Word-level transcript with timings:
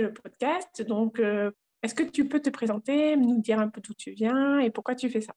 le 0.00 0.12
podcast. 0.12 0.82
Donc, 0.86 1.20
est-ce 1.82 1.94
que 1.94 2.02
tu 2.02 2.28
peux 2.28 2.40
te 2.40 2.50
présenter, 2.50 3.16
nous 3.16 3.40
dire 3.40 3.60
un 3.60 3.68
peu 3.68 3.80
d'où 3.80 3.94
tu 3.94 4.12
viens 4.12 4.58
et 4.58 4.70
pourquoi 4.70 4.94
tu 4.94 5.08
fais 5.10 5.20
ça? 5.20 5.34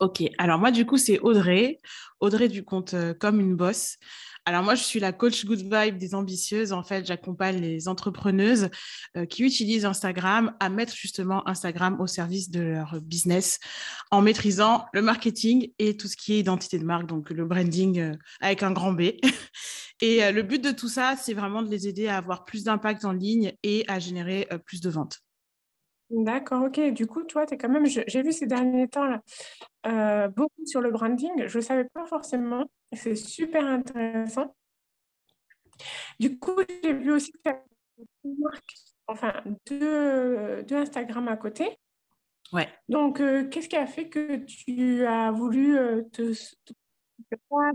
Ok, 0.00 0.24
alors 0.38 0.58
moi 0.58 0.72
du 0.72 0.84
coup 0.86 0.98
c'est 0.98 1.20
Audrey, 1.20 1.78
Audrey 2.18 2.48
du 2.48 2.64
compte 2.64 2.96
Comme 3.20 3.38
une 3.38 3.54
bosse. 3.54 3.96
Alors 4.46 4.62
moi, 4.62 4.74
je 4.74 4.82
suis 4.82 5.00
la 5.00 5.12
coach 5.12 5.46
Good 5.46 5.60
Vibe 5.60 5.96
des 5.96 6.14
ambitieuses. 6.14 6.72
En 6.72 6.82
fait, 6.82 7.06
j'accompagne 7.06 7.60
les 7.60 7.88
entrepreneuses 7.88 8.68
euh, 9.16 9.24
qui 9.24 9.42
utilisent 9.42 9.86
Instagram 9.86 10.54
à 10.60 10.68
mettre 10.68 10.94
justement 10.94 11.48
Instagram 11.48 11.98
au 11.98 12.06
service 12.06 12.50
de 12.50 12.60
leur 12.60 13.00
business 13.00 13.58
en 14.10 14.20
maîtrisant 14.20 14.84
le 14.92 15.00
marketing 15.00 15.70
et 15.78 15.96
tout 15.96 16.08
ce 16.08 16.16
qui 16.16 16.34
est 16.34 16.40
identité 16.40 16.78
de 16.78 16.84
marque, 16.84 17.06
donc 17.06 17.30
le 17.30 17.46
branding 17.46 17.98
euh, 18.00 18.12
avec 18.40 18.62
un 18.62 18.72
grand 18.72 18.92
B. 18.92 19.12
et 20.04 20.22
euh, 20.22 20.32
le 20.32 20.42
but 20.42 20.62
de 20.62 20.70
tout 20.70 20.88
ça, 20.88 21.16
c'est 21.16 21.34
vraiment 21.34 21.62
de 21.62 21.70
les 21.70 21.88
aider 21.88 22.08
à 22.08 22.18
avoir 22.18 22.44
plus 22.44 22.64
d'impact 22.64 23.04
en 23.04 23.12
ligne 23.12 23.54
et 23.62 23.84
à 23.88 23.98
générer 23.98 24.46
plus 24.66 24.80
de 24.80 24.90
ventes. 24.90 25.24
D'accord, 26.10 26.64
ok. 26.64 26.92
Du 26.92 27.06
coup, 27.06 27.22
toi, 27.22 27.46
tu 27.46 27.54
es 27.54 27.58
quand 27.58 27.68
même, 27.68 27.86
j'ai 27.86 28.22
vu 28.22 28.32
ces 28.32 28.46
derniers 28.46 28.88
temps 28.88 29.06
là, 29.06 29.22
euh, 29.86 30.28
beaucoup 30.28 30.66
sur 30.66 30.80
le 30.80 30.90
branding. 30.90 31.46
Je 31.46 31.58
ne 31.58 31.62
savais 31.62 31.88
pas 31.92 32.06
forcément. 32.06 32.70
C'est 32.92 33.16
super 33.16 33.64
intéressant. 33.64 34.54
Du 36.20 36.38
coup, 36.38 36.60
j'ai 36.82 36.92
vu 36.92 37.12
aussi 37.12 37.32
que 37.32 37.38
tu 37.44 37.50
as 37.50 37.62
enfin, 39.06 39.42
deux, 39.66 40.62
deux, 40.62 40.76
Instagram 40.76 41.28
à 41.28 41.36
côté. 41.36 41.78
Ouais. 42.52 42.68
Donc, 42.88 43.20
euh, 43.20 43.48
qu'est-ce 43.48 43.68
qui 43.68 43.76
a 43.76 43.86
fait 43.86 44.08
que 44.08 44.36
tu 44.36 45.04
as 45.06 45.32
voulu 45.32 45.76
euh, 45.78 46.02
te, 46.12 46.32
te 46.64 46.72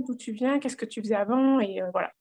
d'où 0.07 0.15
tu 0.15 0.31
viens, 0.31 0.59
qu'est-ce 0.59 0.77
que 0.77 0.85
tu 0.85 1.01
faisais 1.01 1.15
avant? 1.15 1.59
Et 1.59 1.81
voilà. 1.91 2.11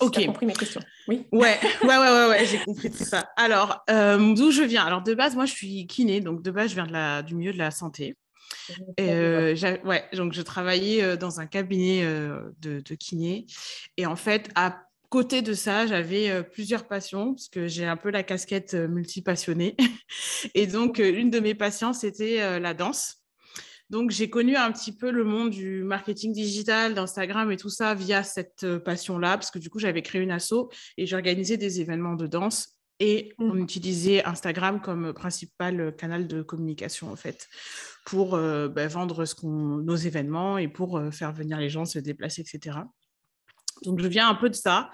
Ok. 0.00 0.14
J'ai 0.16 0.26
compris 0.26 0.46
mes 0.46 0.52
questions. 0.52 0.80
Oui. 1.08 1.26
Ouais, 1.32 1.58
ouais, 1.82 1.88
ouais, 1.88 2.28
ouais, 2.28 2.46
j'ai 2.46 2.58
compris 2.58 2.90
tout 2.90 3.04
ça. 3.04 3.28
Alors, 3.36 3.82
euh, 3.90 4.34
d'où 4.34 4.50
je 4.50 4.62
viens? 4.62 4.84
Alors, 4.84 5.02
de 5.02 5.14
base, 5.14 5.34
moi, 5.34 5.44
je 5.44 5.52
suis 5.52 5.86
kiné, 5.86 6.20
donc 6.20 6.42
de 6.42 6.50
base, 6.50 6.70
je 6.70 6.74
viens 6.74 6.86
de 6.86 6.92
la, 6.92 7.22
du 7.22 7.34
milieu 7.34 7.52
de 7.52 7.58
la 7.58 7.70
santé. 7.70 8.16
Et 8.96 9.10
euh, 9.10 9.54
ouais, 9.84 10.04
donc 10.14 10.32
je 10.32 10.42
travaillais 10.42 11.02
euh, 11.02 11.16
dans 11.16 11.40
un 11.40 11.46
cabinet 11.46 12.02
de, 12.60 12.80
de, 12.80 12.94
kiné. 12.94 13.46
Et 13.96 14.06
en 14.06 14.16
fait, 14.16 14.50
à 14.54 14.82
côté 15.08 15.42
de 15.42 15.52
ça, 15.54 15.86
j'avais 15.86 16.44
plusieurs 16.44 16.86
passions, 16.86 17.34
parce 17.34 17.48
que 17.48 17.66
j'ai 17.66 17.86
un 17.86 17.96
peu 17.96 18.10
la 18.10 18.22
casquette 18.22 18.74
multipassionnée. 18.74 19.76
et 20.54 20.66
donc, 20.66 20.98
une 20.98 21.30
de 21.30 21.40
mes 21.40 21.54
passions, 21.54 21.92
c'était 21.92 22.60
la 22.60 22.74
danse. 22.74 23.17
Donc, 23.90 24.10
j'ai 24.10 24.28
connu 24.28 24.54
un 24.56 24.70
petit 24.70 24.92
peu 24.92 25.10
le 25.10 25.24
monde 25.24 25.50
du 25.50 25.82
marketing 25.82 26.32
digital, 26.32 26.94
d'Instagram 26.94 27.50
et 27.50 27.56
tout 27.56 27.70
ça 27.70 27.94
via 27.94 28.22
cette 28.22 28.64
euh, 28.64 28.78
passion-là, 28.78 29.38
parce 29.38 29.50
que 29.50 29.58
du 29.58 29.70
coup, 29.70 29.78
j'avais 29.78 30.02
créé 30.02 30.20
une 30.20 30.30
asso 30.30 30.70
et 30.98 31.06
j'organisais 31.06 31.56
des 31.56 31.80
événements 31.80 32.14
de 32.14 32.26
danse 32.26 32.78
et 33.00 33.32
on 33.38 33.54
mmh. 33.54 33.60
utilisait 33.60 34.24
Instagram 34.24 34.80
comme 34.80 35.12
principal 35.14 35.94
canal 35.96 36.26
de 36.26 36.42
communication, 36.42 37.10
en 37.10 37.16
fait, 37.16 37.48
pour 38.04 38.34
euh, 38.34 38.68
bah, 38.68 38.88
vendre 38.88 39.24
ce 39.24 39.34
nos 39.46 39.96
événements 39.96 40.58
et 40.58 40.68
pour 40.68 40.98
euh, 40.98 41.10
faire 41.10 41.32
venir 41.32 41.58
les 41.58 41.70
gens 41.70 41.84
se 41.84 41.98
déplacer, 41.98 42.42
etc. 42.42 42.78
Donc, 43.84 44.00
je 44.00 44.08
viens 44.08 44.28
un 44.28 44.34
peu 44.34 44.50
de 44.50 44.54
ça. 44.54 44.90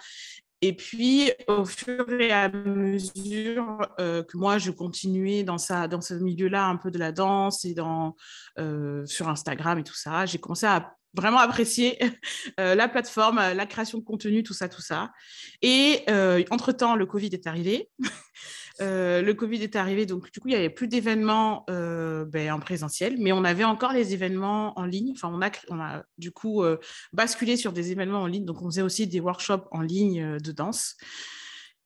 Et 0.66 0.72
puis, 0.72 1.30
au 1.46 1.66
fur 1.66 2.10
et 2.18 2.32
à 2.32 2.48
mesure 2.48 3.86
euh, 4.00 4.22
que 4.22 4.38
moi, 4.38 4.56
je 4.56 4.70
continuais 4.70 5.42
dans, 5.42 5.56
dans 5.90 6.00
ce 6.00 6.14
milieu-là, 6.14 6.64
un 6.64 6.76
peu 6.76 6.90
de 6.90 6.98
la 6.98 7.12
danse 7.12 7.66
et 7.66 7.74
dans, 7.74 8.16
euh, 8.58 9.04
sur 9.04 9.28
Instagram 9.28 9.78
et 9.78 9.84
tout 9.84 9.94
ça, 9.94 10.24
j'ai 10.24 10.38
commencé 10.38 10.64
à 10.64 10.96
vraiment 11.12 11.36
apprécier 11.36 11.98
euh, 12.60 12.74
la 12.74 12.88
plateforme, 12.88 13.36
la 13.36 13.66
création 13.66 13.98
de 13.98 14.04
contenu, 14.04 14.42
tout 14.42 14.54
ça, 14.54 14.70
tout 14.70 14.80
ça. 14.80 15.12
Et 15.60 16.02
entre-temps, 16.50 16.96
le 16.96 17.04
Covid 17.04 17.28
est 17.34 17.46
arrivé. 17.46 17.90
Euh, 18.80 19.22
le 19.22 19.34
Covid 19.34 19.62
est 19.62 19.76
arrivé, 19.76 20.04
donc 20.06 20.30
du 20.32 20.40
coup, 20.40 20.48
il 20.48 20.52
n'y 20.52 20.56
avait 20.56 20.70
plus 20.70 20.88
d'événements 20.88 21.64
euh, 21.70 22.24
ben, 22.24 22.52
en 22.52 22.58
présentiel, 22.58 23.16
mais 23.18 23.32
on 23.32 23.44
avait 23.44 23.64
encore 23.64 23.92
les 23.92 24.14
événements 24.14 24.78
en 24.78 24.84
ligne. 24.84 25.12
Enfin, 25.14 25.30
on 25.32 25.40
a, 25.40 25.50
on 25.68 25.80
a 25.80 26.04
du 26.18 26.32
coup 26.32 26.62
euh, 26.62 26.78
basculé 27.12 27.56
sur 27.56 27.72
des 27.72 27.92
événements 27.92 28.22
en 28.22 28.26
ligne, 28.26 28.44
donc 28.44 28.62
on 28.62 28.66
faisait 28.66 28.82
aussi 28.82 29.06
des 29.06 29.20
workshops 29.20 29.68
en 29.70 29.80
ligne 29.80 30.38
de 30.38 30.52
danse. 30.52 30.96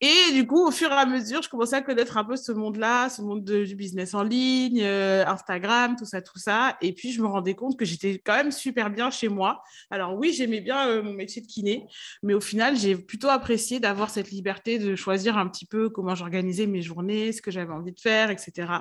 Et 0.01 0.33
du 0.33 0.47
coup, 0.47 0.65
au 0.65 0.71
fur 0.71 0.93
et 0.93 0.95
à 0.95 1.07
mesure, 1.07 1.43
je 1.43 1.49
commençais 1.49 1.75
à 1.75 1.83
connaître 1.83 2.17
un 2.17 2.25
peu 2.25 2.37
ce 2.37 2.53
monde-là, 2.53 3.09
ce 3.09 3.21
monde 3.21 3.43
du 3.43 3.75
business 3.75 4.15
en 4.15 4.23
ligne, 4.23 4.81
euh, 4.81 5.27
Instagram, 5.27 5.97
tout 5.99 6.05
ça, 6.05 6.23
tout 6.23 6.39
ça. 6.39 6.77
Et 6.81 6.93
puis, 6.93 7.11
je 7.11 7.21
me 7.21 7.27
rendais 7.27 7.55
compte 7.55 7.77
que 7.77 7.85
j'étais 7.85 8.23
quand 8.25 8.37
même 8.37 8.53
super 8.53 8.91
bien 8.91 9.11
chez 9.11 9.29
moi. 9.29 9.61
Alors 9.91 10.15
oui, 10.17 10.33
j'aimais 10.33 10.61
bien 10.61 10.87
euh, 10.87 11.03
mon 11.03 11.15
métier 11.15 11.43
de 11.43 11.49
kiné, 11.49 11.89
mais 12.23 12.33
au 12.33 12.41
final, 12.41 12.77
j'ai 12.77 12.95
plutôt 12.95 13.29
apprécié 13.29 13.81
d'avoir 13.81 14.11
cette 14.11 14.31
liberté 14.31 14.79
de 14.79 14.95
choisir 14.95 15.37
un 15.37 15.49
petit 15.49 15.67
peu 15.67 15.91
comment 15.91 16.15
j'organisais 16.15 16.69
mes 16.69 16.81
journées, 16.81 17.33
ce 17.33 17.43
que 17.43 17.51
j'avais 17.51 17.73
envie 17.73 17.93
de 17.93 18.01
faire, 18.01 18.31
etc. 18.31 18.73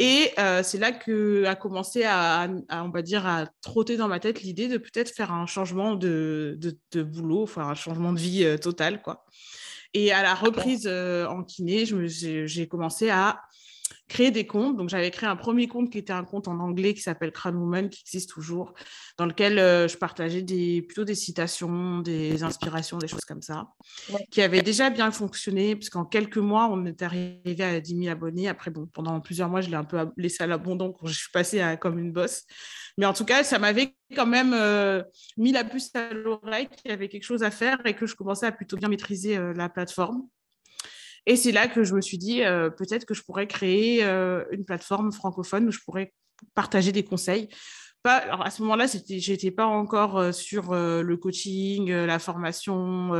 Et 0.00 0.32
euh, 0.40 0.64
c'est 0.64 0.78
là 0.78 0.90
que 0.90 1.44
a 1.44 1.54
commencé 1.54 2.02
à, 2.02 2.48
on 2.68 2.88
va 2.88 3.02
dire, 3.02 3.28
à 3.28 3.46
trotter 3.60 3.96
dans 3.96 4.08
ma 4.08 4.18
tête 4.18 4.42
l'idée 4.42 4.66
de 4.66 4.78
peut-être 4.78 5.10
faire 5.10 5.32
un 5.32 5.46
changement 5.46 5.94
de, 5.94 6.56
de, 6.58 6.76
de, 6.90 7.02
boulot, 7.04 7.44
enfin 7.44 7.68
un 7.68 7.74
changement 7.74 8.12
de 8.12 8.18
vie 8.18 8.56
total, 8.60 9.02
quoi. 9.02 9.24
Et 9.94 10.12
à 10.12 10.22
la 10.22 10.34
reprise 10.34 10.86
euh, 10.86 11.26
en 11.26 11.42
kiné, 11.42 11.84
j'ai 11.86 12.68
commencé 12.68 13.10
à 13.10 13.40
créer 14.12 14.30
des 14.30 14.46
comptes. 14.46 14.76
Donc, 14.76 14.90
j'avais 14.90 15.10
créé 15.10 15.28
un 15.28 15.36
premier 15.36 15.68
compte 15.68 15.90
qui 15.90 15.98
était 15.98 16.12
un 16.12 16.24
compte 16.24 16.46
en 16.46 16.60
anglais 16.60 16.92
qui 16.92 17.00
s'appelle 17.00 17.32
Crown 17.32 17.56
Woman, 17.56 17.88
qui 17.88 18.02
existe 18.02 18.30
toujours, 18.30 18.74
dans 19.16 19.24
lequel 19.24 19.58
euh, 19.58 19.88
je 19.88 19.96
partageais 19.96 20.42
des, 20.42 20.82
plutôt 20.82 21.04
des 21.04 21.14
citations, 21.14 22.00
des 22.00 22.42
inspirations, 22.42 22.98
des 22.98 23.08
choses 23.08 23.24
comme 23.24 23.40
ça, 23.40 23.68
qui 24.30 24.42
avaient 24.42 24.60
déjà 24.60 24.90
bien 24.90 25.10
fonctionné, 25.10 25.76
puisqu'en 25.76 26.04
quelques 26.04 26.36
mois, 26.36 26.68
on 26.70 26.84
est 26.84 27.00
arrivé 27.00 27.56
à 27.60 27.80
10 27.80 27.98
000 28.04 28.12
abonnés. 28.12 28.48
Après, 28.48 28.70
bon, 28.70 28.86
pendant 28.86 29.18
plusieurs 29.20 29.48
mois, 29.48 29.62
je 29.62 29.70
l'ai 29.70 29.76
un 29.76 29.84
peu 29.84 29.98
laissé 30.18 30.44
à 30.44 30.46
l'abandon 30.46 30.92
quand 30.92 31.06
je 31.06 31.14
suis 31.14 31.30
passée 31.32 31.60
à, 31.60 31.78
comme 31.78 31.98
une 31.98 32.12
bosse. 32.12 32.42
Mais 32.98 33.06
en 33.06 33.14
tout 33.14 33.24
cas, 33.24 33.42
ça 33.44 33.58
m'avait 33.58 33.94
quand 34.14 34.26
même 34.26 34.52
euh, 34.52 35.02
mis 35.38 35.52
la 35.52 35.64
puce 35.64 35.90
à 35.94 36.12
l'oreille 36.12 36.68
qu'il 36.68 36.90
y 36.90 36.94
avait 36.94 37.08
quelque 37.08 37.24
chose 37.24 37.42
à 37.42 37.50
faire 37.50 37.80
et 37.86 37.94
que 37.94 38.04
je 38.04 38.14
commençais 38.14 38.46
à 38.46 38.52
plutôt 38.52 38.76
bien 38.76 38.88
maîtriser 38.88 39.38
euh, 39.38 39.54
la 39.54 39.70
plateforme. 39.70 40.26
Et 41.26 41.36
c'est 41.36 41.52
là 41.52 41.68
que 41.68 41.84
je 41.84 41.94
me 41.94 42.00
suis 42.00 42.18
dit, 42.18 42.42
euh, 42.42 42.70
peut-être 42.70 43.04
que 43.04 43.14
je 43.14 43.22
pourrais 43.22 43.46
créer 43.46 44.02
une 44.02 44.64
plateforme 44.64 45.12
francophone 45.12 45.68
où 45.68 45.70
je 45.70 45.80
pourrais 45.84 46.12
partager 46.54 46.92
des 46.92 47.04
conseils. 47.04 47.48
Alors 48.04 48.44
à 48.44 48.50
ce 48.50 48.62
moment-là, 48.62 48.86
j'étais 49.08 49.52
pas 49.52 49.66
encore 49.66 50.18
euh, 50.18 50.32
sur 50.32 50.72
euh, 50.72 51.02
le 51.02 51.16
coaching, 51.16 51.90
euh, 51.90 52.04
la 52.04 52.18
formation, 52.18 53.10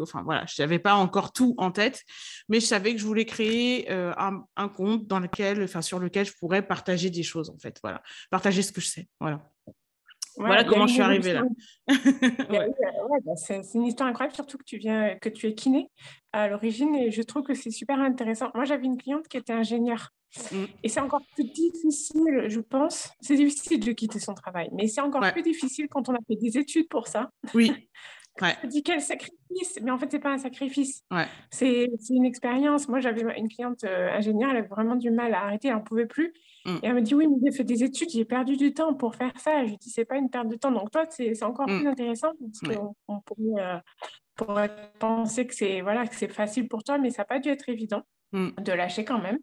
enfin 0.00 0.22
voilà, 0.22 0.46
je 0.46 0.62
n'avais 0.62 0.78
pas 0.78 0.94
encore 0.94 1.32
tout 1.32 1.54
en 1.58 1.70
tête, 1.70 2.02
mais 2.48 2.58
je 2.58 2.66
savais 2.66 2.94
que 2.94 3.00
je 3.00 3.04
voulais 3.04 3.26
créer 3.26 3.90
un, 3.90 4.42
un, 4.56 4.68
compte 4.68 5.06
dans 5.06 5.20
lequel, 5.20 5.62
enfin 5.62 5.82
sur 5.82 5.98
lequel 5.98 6.26
je 6.26 6.32
pourrais 6.38 6.62
partager 6.62 7.10
des 7.10 7.22
choses 7.22 7.50
en 7.50 7.58
fait, 7.58 7.78
voilà, 7.82 8.02
partager 8.30 8.62
ce 8.62 8.72
que 8.72 8.80
je 8.80 8.86
sais, 8.86 9.08
voilà 9.20 9.52
voilà 10.36 10.64
comment 10.64 10.86
je 10.86 10.94
suis 10.94 11.02
arrivée 11.02 11.32
là. 11.32 11.42
Bah, 13.24 13.36
c'est 13.36 13.60
une 13.74 13.84
histoire 13.84 14.08
incroyable, 14.08 14.34
surtout 14.34 14.58
que 14.58 14.64
tu 14.64 14.78
viens, 14.78 15.16
que 15.20 15.28
tu 15.28 15.46
es 15.46 15.54
kiné 15.54 15.90
à 16.32 16.48
l'origine, 16.48 16.94
et 16.94 17.10
je 17.10 17.22
trouve 17.22 17.42
que 17.42 17.54
c'est 17.54 17.70
super 17.70 18.00
intéressant. 18.00 18.50
Moi, 18.54 18.64
j'avais 18.64 18.86
une 18.86 18.96
cliente 18.96 19.28
qui 19.28 19.36
était 19.36 19.52
ingénieure, 19.52 20.10
mm. 20.50 20.64
et 20.82 20.88
c'est 20.88 21.00
encore 21.00 21.22
plus 21.34 21.44
difficile, 21.44 22.46
je 22.48 22.60
pense. 22.60 23.10
C'est 23.20 23.36
difficile 23.36 23.80
de 23.80 23.92
quitter 23.92 24.18
son 24.18 24.34
travail, 24.34 24.70
mais 24.72 24.88
c'est 24.88 25.00
encore 25.00 25.20
plus 25.32 25.42
difficile 25.42 25.88
quand 25.90 26.08
on 26.08 26.14
a 26.14 26.18
fait 26.26 26.36
des 26.36 26.58
études 26.58 26.88
pour 26.88 27.06
ça. 27.06 27.30
Oui. 27.54 27.72
Ouais. 28.40 28.54
On 28.64 28.66
dit 28.66 28.82
quel 28.82 29.00
sacrifice, 29.00 29.78
mais 29.82 29.90
en 29.90 29.98
fait, 29.98 30.08
c'est 30.10 30.18
pas 30.18 30.32
un 30.32 30.38
sacrifice. 30.38 31.04
Ouais. 31.10 31.26
C'est 31.50 31.88
une 32.08 32.24
expérience. 32.24 32.88
Moi, 32.88 33.00
j'avais 33.00 33.22
une 33.38 33.48
cliente 33.48 33.84
euh, 33.84 34.10
ingénieure, 34.10 34.50
elle 34.50 34.58
avait 34.58 34.68
vraiment 34.68 34.96
du 34.96 35.10
mal 35.10 35.34
à 35.34 35.42
arrêter, 35.42 35.68
elle 35.68 35.74
n'en 35.74 35.82
pouvait 35.82 36.06
plus. 36.06 36.32
Mm. 36.64 36.76
Et 36.76 36.86
elle 36.86 36.94
me 36.94 37.02
dit 37.02 37.14
Oui, 37.14 37.26
mais 37.28 37.36
j'ai 37.44 37.56
fait 37.56 37.64
des 37.64 37.84
études, 37.84 38.08
j'ai 38.10 38.24
perdu 38.24 38.56
du 38.56 38.72
temps 38.72 38.94
pour 38.94 39.14
faire 39.14 39.38
ça. 39.38 39.64
Je 39.64 39.70
lui 39.70 39.76
dis 39.76 39.90
C'est 39.90 40.06
pas 40.06 40.16
une 40.16 40.30
perte 40.30 40.48
de 40.48 40.56
temps. 40.56 40.70
Donc, 40.70 40.90
toi, 40.90 41.04
c'est 41.10 41.42
encore 41.42 41.68
mm. 41.68 41.78
plus 41.78 41.88
intéressant 41.88 42.32
parce 42.40 42.76
qu'on 42.76 42.94
on 43.08 43.20
pourrait, 43.20 43.62
euh, 43.62 43.78
pourrait, 44.36 44.92
penser 44.98 45.46
que 45.46 45.54
c'est 45.54 45.82
voilà, 45.82 46.06
facile 46.06 46.68
pour 46.68 46.84
toi, 46.84 46.96
mais 46.96 47.10
ça 47.10 47.22
n'a 47.22 47.26
pas 47.26 47.38
dû 47.38 47.50
être 47.50 47.68
évident 47.68 48.02
mm. 48.32 48.62
de 48.62 48.72
lâcher 48.72 49.04
quand 49.04 49.20
même. 49.20 49.38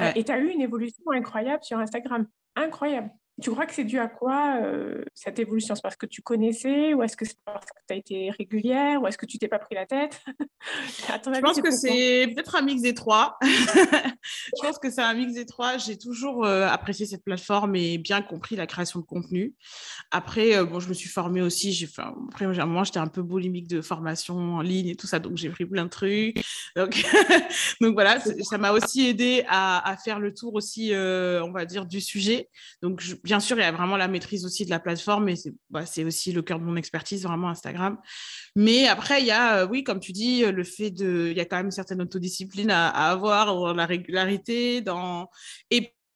Euh, 0.00 0.12
et 0.14 0.24
tu 0.24 0.32
as 0.32 0.38
eu 0.38 0.50
une 0.50 0.60
évolution 0.60 1.02
incroyable 1.12 1.62
sur 1.64 1.78
Instagram. 1.78 2.26
Incroyable. 2.56 3.10
Tu 3.42 3.50
crois 3.50 3.66
que 3.66 3.74
c'est 3.74 3.84
dû 3.84 3.98
à 3.98 4.06
quoi 4.06 4.58
euh, 4.62 5.04
cette 5.14 5.38
évolution? 5.40 5.74
C'est 5.74 5.82
parce 5.82 5.96
que 5.96 6.06
tu 6.06 6.22
connaissais 6.22 6.94
ou 6.94 7.02
est-ce 7.02 7.16
que 7.16 7.24
c'est 7.24 7.36
parce 7.44 7.66
que 7.66 7.78
tu 7.88 7.94
as 7.94 7.96
été 7.96 8.30
régulière 8.30 9.02
ou 9.02 9.06
est-ce 9.08 9.18
que 9.18 9.26
tu 9.26 9.38
t'es 9.38 9.48
pas 9.48 9.58
pris 9.58 9.74
la 9.74 9.84
tête? 9.84 10.20
Je 10.98 11.40
pense 11.40 11.60
que 11.60 11.70
c'est 11.72 12.28
peut-être 12.32 12.54
un 12.54 12.62
mix 12.62 12.82
des 12.82 12.94
trois. 12.94 13.36
je 13.42 14.62
pense 14.62 14.78
que 14.78 14.90
c'est 14.90 15.02
un 15.02 15.14
mix 15.14 15.34
des 15.34 15.44
trois. 15.44 15.76
J'ai 15.76 15.98
toujours 15.98 16.44
euh, 16.44 16.68
apprécié 16.68 17.04
cette 17.06 17.24
plateforme 17.24 17.74
et 17.74 17.98
bien 17.98 18.22
compris 18.22 18.54
la 18.54 18.66
création 18.66 19.00
de 19.00 19.04
contenu. 19.04 19.54
Après, 20.12 20.56
euh, 20.56 20.64
bon, 20.64 20.78
je 20.78 20.88
me 20.88 20.94
suis 20.94 21.08
formée 21.08 21.42
aussi. 21.42 21.72
J'ai 21.72 21.86
fait, 21.86 22.02
après, 22.02 22.44
à 22.44 22.48
un 22.48 22.66
moment, 22.66 22.84
j'étais 22.84 23.00
un 23.00 23.08
peu 23.08 23.22
boulimique 23.22 23.66
de 23.66 23.80
formation 23.80 24.36
en 24.36 24.60
ligne 24.60 24.88
et 24.88 24.94
tout 24.94 25.08
ça, 25.08 25.18
donc 25.18 25.36
j'ai 25.36 25.50
pris 25.50 25.66
plein 25.66 25.84
de 25.84 25.90
trucs. 25.90 26.40
Donc, 26.76 27.02
donc 27.80 27.94
voilà, 27.94 28.20
ça 28.20 28.58
m'a 28.58 28.70
aussi 28.70 29.08
aidé 29.08 29.44
à, 29.48 29.90
à, 29.90 29.96
faire 29.96 30.20
le 30.20 30.32
tour 30.32 30.54
aussi, 30.54 30.92
on 30.94 31.50
va 31.50 31.64
dire, 31.64 31.86
du 31.86 32.00
sujet. 32.00 32.48
Donc, 32.82 33.00
je, 33.00 33.16
bien 33.24 33.31
sûr, 33.40 33.56
il 33.58 33.62
y 33.62 33.64
a 33.64 33.72
vraiment 33.72 33.96
la 33.96 34.08
maîtrise 34.08 34.44
aussi 34.44 34.64
de 34.64 34.70
la 34.70 34.80
plateforme, 34.80 35.28
et 35.28 35.36
c'est 35.36 35.52
bah, 35.70 35.84
aussi 36.06 36.32
le 36.32 36.42
cœur 36.42 36.58
de 36.58 36.64
mon 36.64 36.76
expertise, 36.76 37.22
vraiment 37.22 37.48
Instagram. 37.48 37.98
Mais 38.56 38.86
après, 38.88 39.20
il 39.20 39.26
y 39.26 39.30
a, 39.30 39.66
oui, 39.66 39.84
comme 39.84 40.00
tu 40.00 40.12
dis, 40.12 40.44
le 40.44 40.64
fait 40.64 40.90
de, 40.90 41.28
il 41.30 41.36
y 41.36 41.40
a 41.40 41.44
quand 41.44 41.56
même 41.56 41.66
une 41.66 41.72
certaine 41.72 42.02
autodiscipline 42.02 42.70
à, 42.70 42.88
avoir, 42.88 43.74
la 43.74 43.86
régularité, 43.86 44.80
dans... 44.80 45.28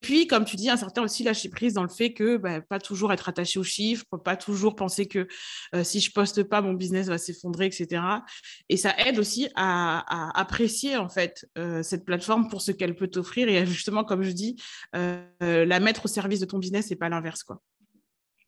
puis, 0.01 0.27
comme 0.27 0.45
tu 0.45 0.57
dis, 0.57 0.69
un 0.69 0.77
certain 0.77 1.03
aussi 1.03 1.25
lâcher 1.25 1.49
prise 1.49 1.75
dans 1.75 1.83
le 1.83 1.89
fait 1.89 2.13
que 2.13 2.37
bah, 2.37 2.61
pas 2.61 2.79
toujours 2.79 3.13
être 3.13 3.29
attaché 3.29 3.59
aux 3.59 3.65
chiffres, 3.65 4.05
pas 4.25 4.37
toujours 4.37 4.77
penser 4.77 5.07
que 5.07 5.27
euh, 5.75 5.85
si 5.85 6.01
je 6.01 6.13
poste 6.13 6.43
pas, 6.45 6.61
mon 6.61 6.75
business 6.75 7.09
va 7.09 7.19
s'effondrer, 7.19 7.67
etc. 7.67 8.03
Et 8.69 8.77
ça 8.77 8.95
aide 8.99 9.19
aussi 9.19 9.49
à, 9.57 10.39
apprécier 10.39 10.97
en 10.97 11.09
fait 11.09 11.47
euh, 11.59 11.83
cette 11.83 12.05
plateforme 12.05 12.49
pour 12.49 12.61
ce 12.63 12.73
qu'elle 12.73 12.95
peut 12.95 13.09
t'offrir 13.09 13.49
et 13.49 13.67
justement, 13.67 14.05
comme 14.05 14.23
je 14.23 14.33
dis, 14.33 14.57
euh, 14.95 15.25
la 15.41 15.81
mettre 15.81 16.05
au 16.05 16.09
service 16.09 16.41
de 16.41 16.47
ton 16.47 16.59
business 16.59 16.91
et 16.91 16.97
pas 16.97 17.09
l'inverse, 17.09 17.43
quoi. 17.43 17.61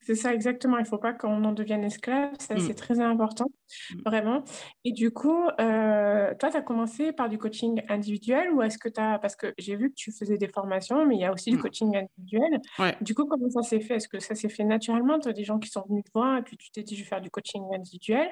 C'est 0.08 0.14
ça, 0.14 0.32
exactement. 0.32 0.78
Il 0.78 0.84
ne 0.84 0.86
faut 0.86 0.96
pas 0.96 1.12
qu'on 1.12 1.44
en 1.44 1.52
devienne 1.52 1.84
esclave. 1.84 2.30
Ça, 2.38 2.54
mmh. 2.54 2.60
c'est 2.60 2.74
très 2.74 2.98
important, 2.98 3.44
mmh. 3.44 4.00
vraiment. 4.06 4.42
Et 4.86 4.92
du 4.92 5.10
coup, 5.10 5.44
euh, 5.60 6.34
toi, 6.40 6.50
tu 6.50 6.56
as 6.56 6.62
commencé 6.62 7.12
par 7.12 7.28
du 7.28 7.36
coaching 7.36 7.82
individuel 7.90 8.50
ou 8.54 8.62
est-ce 8.62 8.78
que 8.78 8.88
tu 8.88 8.98
as. 8.98 9.18
Parce 9.18 9.36
que 9.36 9.52
j'ai 9.58 9.76
vu 9.76 9.90
que 9.90 9.94
tu 9.94 10.10
faisais 10.10 10.38
des 10.38 10.48
formations, 10.48 11.04
mais 11.04 11.16
il 11.16 11.20
y 11.20 11.26
a 11.26 11.32
aussi 11.34 11.50
du 11.50 11.58
mmh. 11.58 11.60
coaching 11.60 11.94
individuel. 11.94 12.58
Du 13.02 13.14
coup, 13.14 13.26
comment 13.26 13.50
ça 13.50 13.60
s'est 13.60 13.80
fait? 13.80 13.96
Est-ce 13.96 14.08
que 14.08 14.18
ça 14.18 14.34
s'est 14.34 14.48
fait 14.48 14.64
naturellement? 14.64 15.18
Tu 15.18 15.28
as 15.28 15.34
des 15.34 15.44
gens 15.44 15.58
qui 15.58 15.68
sont 15.68 15.84
venus 15.86 16.04
te 16.04 16.10
voir 16.14 16.38
et 16.38 16.42
puis 16.42 16.56
tu 16.56 16.70
t'es 16.70 16.82
dit, 16.82 16.96
je 16.96 17.02
vais 17.02 17.08
faire 17.08 17.20
du 17.20 17.30
coaching 17.30 17.62
individuel 17.74 18.30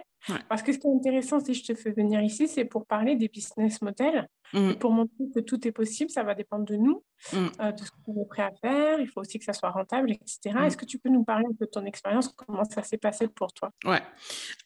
Parce 0.49 0.62
que 0.62 0.73
ce 0.73 0.78
qui 0.78 0.87
est 0.87 0.94
intéressant, 0.94 1.40
si 1.40 1.55
je 1.55 1.64
te 1.64 1.75
fais 1.75 1.93
venir 1.93 2.20
ici, 2.20 2.49
c'est 2.49 2.64
pour 2.64 2.87
parler 2.87 3.17
des 3.17 3.28
business 3.28 3.81
models. 3.82 4.28
pour 4.81 4.93
montrer 4.93 5.25
que 5.34 5.40
tout 5.40 5.67
est 5.67 5.73
possible, 5.73 6.11
ça 6.11 6.23
va 6.23 6.34
dépendre 6.34 6.64
de 6.64 6.76
nous, 6.76 7.02
euh, 7.34 7.73
de 7.73 7.82
ce 7.82 7.90
qu'on 8.05 8.20
est 8.20 8.28
prêt 8.28 8.43
à 8.43 8.52
faire. 8.61 9.00
Il 9.00 9.08
faut 9.08 9.20
aussi 9.20 9.38
que 9.38 9.44
ça 9.44 9.52
soit 9.52 9.70
rentable, 9.70 10.11
etc. 10.12 10.56
Est-ce 10.64 10.76
que 10.76 10.84
tu 10.84 10.99
peux 10.99 11.08
nous 11.08 11.25
parler 11.25 11.46
un 11.50 11.55
peu 11.55 11.67
ton 11.67 11.84
expérience, 11.84 12.28
comment 12.28 12.64
ça 12.64 12.82
s'est 12.82 12.99
passé 12.99 13.28
pour 13.28 13.52
toi? 13.52 13.70
Ouais. 13.84 14.02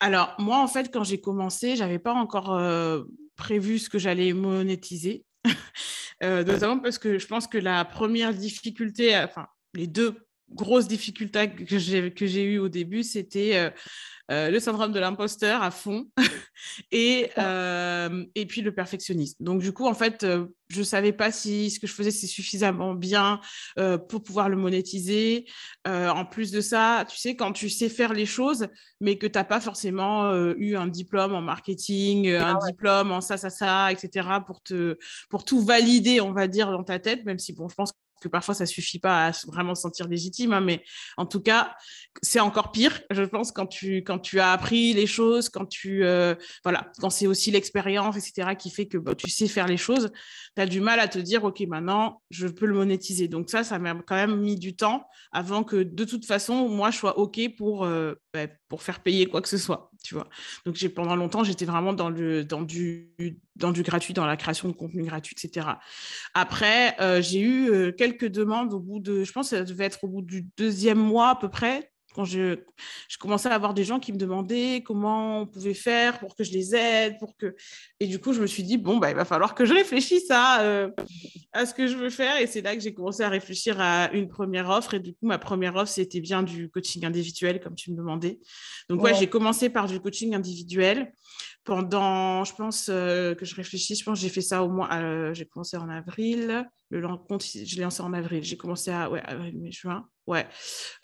Alors, 0.00 0.34
moi, 0.38 0.58
en 0.58 0.66
fait, 0.66 0.92
quand 0.92 1.04
j'ai 1.04 1.20
commencé, 1.20 1.76
je 1.76 1.80
n'avais 1.82 1.98
pas 1.98 2.12
encore 2.12 2.54
euh, 2.54 3.02
prévu 3.36 3.78
ce 3.78 3.88
que 3.88 3.98
j'allais 3.98 4.32
monétiser. 4.32 5.24
euh, 6.22 6.44
notamment 6.44 6.78
parce 6.78 6.98
que 6.98 7.18
je 7.18 7.26
pense 7.26 7.46
que 7.46 7.58
la 7.58 7.84
première 7.84 8.34
difficulté, 8.34 9.16
enfin, 9.16 9.46
les 9.74 9.86
deux 9.86 10.29
grosses 10.52 10.88
difficultés 10.88 11.50
que 11.50 11.78
j'ai, 11.78 12.12
que 12.12 12.26
j'ai 12.26 12.44
eues 12.44 12.58
au 12.58 12.68
début, 12.68 13.02
c'était 13.02 13.56
euh, 13.56 13.70
euh, 14.30 14.50
le 14.50 14.60
syndrome 14.60 14.92
de 14.92 15.00
l'imposteur 15.00 15.62
à 15.62 15.70
fond 15.70 16.06
et, 16.92 17.30
euh, 17.38 18.24
et 18.34 18.46
puis 18.46 18.60
le 18.60 18.72
perfectionnisme. 18.72 19.42
Donc, 19.42 19.60
du 19.60 19.72
coup, 19.72 19.86
en 19.86 19.94
fait, 19.94 20.26
je 20.68 20.78
ne 20.78 20.84
savais 20.84 21.12
pas 21.12 21.32
si 21.32 21.70
ce 21.70 21.80
que 21.80 21.86
je 21.86 21.92
faisais, 21.92 22.10
c'est 22.10 22.26
suffisamment 22.26 22.94
bien 22.94 23.40
pour 24.08 24.22
pouvoir 24.22 24.48
le 24.48 24.56
monétiser. 24.56 25.46
en 25.84 26.24
plus 26.24 26.52
de 26.52 26.60
ça, 26.60 27.04
tu 27.08 27.16
sais, 27.16 27.34
quand 27.34 27.52
tu 27.52 27.68
sais 27.68 27.88
faire 27.88 28.12
les 28.12 28.26
choses, 28.26 28.68
mais 29.00 29.18
que 29.18 29.26
tu 29.26 29.38
n'as 29.38 29.44
pas 29.44 29.60
forcément 29.60 30.32
eu 30.56 30.76
un 30.76 30.86
diplôme 30.86 31.34
en 31.34 31.42
marketing, 31.42 32.30
ah 32.30 32.52
un 32.52 32.66
diplôme 32.66 33.10
en 33.10 33.20
ça, 33.20 33.36
ça, 33.36 33.50
ça, 33.50 33.90
etc., 33.90 34.28
pour, 34.46 34.62
te, 34.62 34.96
pour 35.28 35.44
tout 35.44 35.60
valider, 35.60 36.20
on 36.20 36.32
va 36.32 36.46
dire, 36.46 36.70
dans 36.70 36.84
ta 36.84 36.98
tête, 37.00 37.24
même 37.24 37.38
si, 37.38 37.52
bon, 37.52 37.68
je 37.68 37.74
pense 37.74 37.92
que 38.20 38.28
parfois 38.28 38.54
ça 38.54 38.66
suffit 38.66 38.98
pas 38.98 39.28
à 39.28 39.30
vraiment 39.46 39.74
se 39.74 39.82
sentir 39.82 40.08
légitime, 40.08 40.52
hein, 40.52 40.60
mais 40.60 40.82
en 41.16 41.26
tout 41.26 41.40
cas, 41.40 41.74
c'est 42.22 42.40
encore 42.40 42.72
pire, 42.72 43.00
je 43.10 43.22
pense, 43.22 43.52
quand 43.52 43.66
tu, 43.66 43.98
quand 43.98 44.18
tu 44.18 44.40
as 44.40 44.52
appris 44.52 44.92
les 44.92 45.06
choses, 45.06 45.48
quand 45.48 45.66
tu, 45.66 46.04
euh, 46.04 46.34
voilà, 46.62 46.90
quand 46.98 47.10
c'est 47.10 47.26
aussi 47.26 47.50
l'expérience, 47.50 48.16
etc., 48.16 48.54
qui 48.56 48.70
fait 48.70 48.86
que 48.86 48.98
bah, 48.98 49.14
tu 49.14 49.30
sais 49.30 49.48
faire 49.48 49.66
les 49.66 49.76
choses, 49.76 50.10
tu 50.56 50.62
as 50.62 50.66
du 50.66 50.80
mal 50.80 51.00
à 51.00 51.08
te 51.08 51.18
dire, 51.18 51.44
OK, 51.44 51.60
maintenant, 51.68 52.22
je 52.30 52.46
peux 52.46 52.66
le 52.66 52.74
monétiser. 52.74 53.28
Donc 53.28 53.50
ça, 53.50 53.64
ça 53.64 53.78
m'a 53.78 53.94
quand 54.06 54.16
même 54.16 54.40
mis 54.40 54.56
du 54.56 54.76
temps 54.76 55.06
avant 55.32 55.64
que, 55.64 55.82
de 55.82 56.04
toute 56.04 56.26
façon, 56.26 56.68
moi, 56.68 56.90
je 56.90 56.98
sois 56.98 57.18
OK 57.18 57.40
pour, 57.56 57.84
euh, 57.84 58.14
bah, 58.32 58.46
pour 58.68 58.82
faire 58.82 59.00
payer 59.00 59.26
quoi 59.26 59.42
que 59.42 59.48
ce 59.48 59.58
soit, 59.58 59.89
Donc 60.64 60.76
j'ai, 60.76 60.88
pendant 60.88 61.16
longtemps, 61.16 61.44
j'étais 61.44 61.64
vraiment 61.64 61.92
dans, 61.92 62.08
le, 62.08 62.44
du, 62.64 63.12
gratuit, 63.56 64.14
dans 64.14 64.26
la 64.26 64.36
création 64.36 64.68
de 64.68 64.72
contenu 64.72 65.04
gratuit, 65.04 65.36
etc. 65.42 65.66
Après, 66.34 67.00
euh, 67.00 67.22
j'ai 67.22 67.40
eu 67.40 67.94
quelques 67.96 68.10
quelques 68.10 68.32
demandes 68.32 68.74
au 68.74 68.80
bout 68.80 68.98
de, 68.98 69.24
je 69.24 69.32
pense 69.32 69.50
que 69.50 69.56
ça 69.56 69.64
devait 69.64 69.84
être 69.84 70.02
au 70.04 70.08
bout 70.08 70.22
du 70.22 70.46
deuxième 70.56 70.98
mois 70.98 71.30
à 71.30 71.36
peu 71.36 71.48
près, 71.48 71.90
quand 72.14 72.24
je, 72.24 72.58
je, 73.08 73.18
commençais 73.18 73.48
à 73.48 73.54
avoir 73.54 73.74
des 73.74 73.84
gens 73.84 74.00
qui 74.00 74.12
me 74.12 74.18
demandaient 74.18 74.82
comment 74.84 75.40
on 75.40 75.46
pouvait 75.46 75.74
faire 75.74 76.18
pour 76.18 76.34
que 76.34 76.44
je 76.44 76.52
les 76.52 76.74
aide, 76.74 77.18
pour 77.18 77.36
que... 77.36 77.54
Et 78.00 78.06
du 78.06 78.18
coup, 78.18 78.32
je 78.32 78.40
me 78.40 78.46
suis 78.46 78.62
dit, 78.62 78.78
bon, 78.78 78.98
bah, 78.98 79.10
il 79.10 79.16
va 79.16 79.24
falloir 79.24 79.54
que 79.54 79.64
je 79.64 79.72
réfléchisse 79.72 80.30
à, 80.30 80.62
euh, 80.62 80.90
à 81.52 81.66
ce 81.66 81.74
que 81.74 81.86
je 81.86 81.96
veux 81.96 82.10
faire. 82.10 82.40
Et 82.40 82.46
c'est 82.46 82.62
là 82.62 82.74
que 82.74 82.82
j'ai 82.82 82.94
commencé 82.94 83.22
à 83.22 83.28
réfléchir 83.28 83.80
à 83.80 84.10
une 84.12 84.28
première 84.28 84.68
offre. 84.68 84.94
Et 84.94 85.00
du 85.00 85.12
coup, 85.12 85.26
ma 85.26 85.38
première 85.38 85.76
offre, 85.76 85.92
c'était 85.92 86.20
bien 86.20 86.42
du 86.42 86.68
coaching 86.70 87.04
individuel, 87.04 87.60
comme 87.60 87.74
tu 87.74 87.92
me 87.92 87.96
demandais. 87.96 88.40
Donc, 88.88 89.02
ouais, 89.02 89.14
j'ai 89.14 89.28
commencé 89.28 89.70
par 89.70 89.86
du 89.86 90.00
coaching 90.00 90.34
individuel 90.34 91.12
pendant, 91.64 92.44
je 92.44 92.54
pense 92.54 92.88
euh, 92.88 93.34
que 93.34 93.44
je 93.44 93.54
réfléchis, 93.54 93.94
je 93.94 94.04
pense 94.04 94.18
que 94.18 94.22
j'ai 94.22 94.28
fait 94.30 94.40
ça 94.40 94.62
au 94.62 94.68
moins, 94.68 94.90
euh, 95.02 95.34
j'ai 95.34 95.46
commencé 95.46 95.76
en 95.76 95.88
avril, 95.88 96.66
le 96.90 97.00
je 97.00 97.76
l'ai 97.76 97.82
lancé 97.82 98.02
en 98.02 98.12
avril, 98.12 98.42
j'ai 98.42 98.56
commencé 98.56 98.90
à, 98.90 99.10
ouais, 99.10 99.22
avril, 99.24 99.58
mai, 99.58 99.70
juin, 99.70 100.08
ouais. 100.26 100.46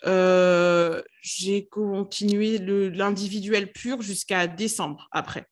Euh, 0.05 1.01
j'ai 1.21 1.67
continué 1.67 2.57
l'individuel 2.57 3.71
pur 3.71 4.01
jusqu'à 4.01 4.47
décembre 4.47 5.07
après. 5.11 5.45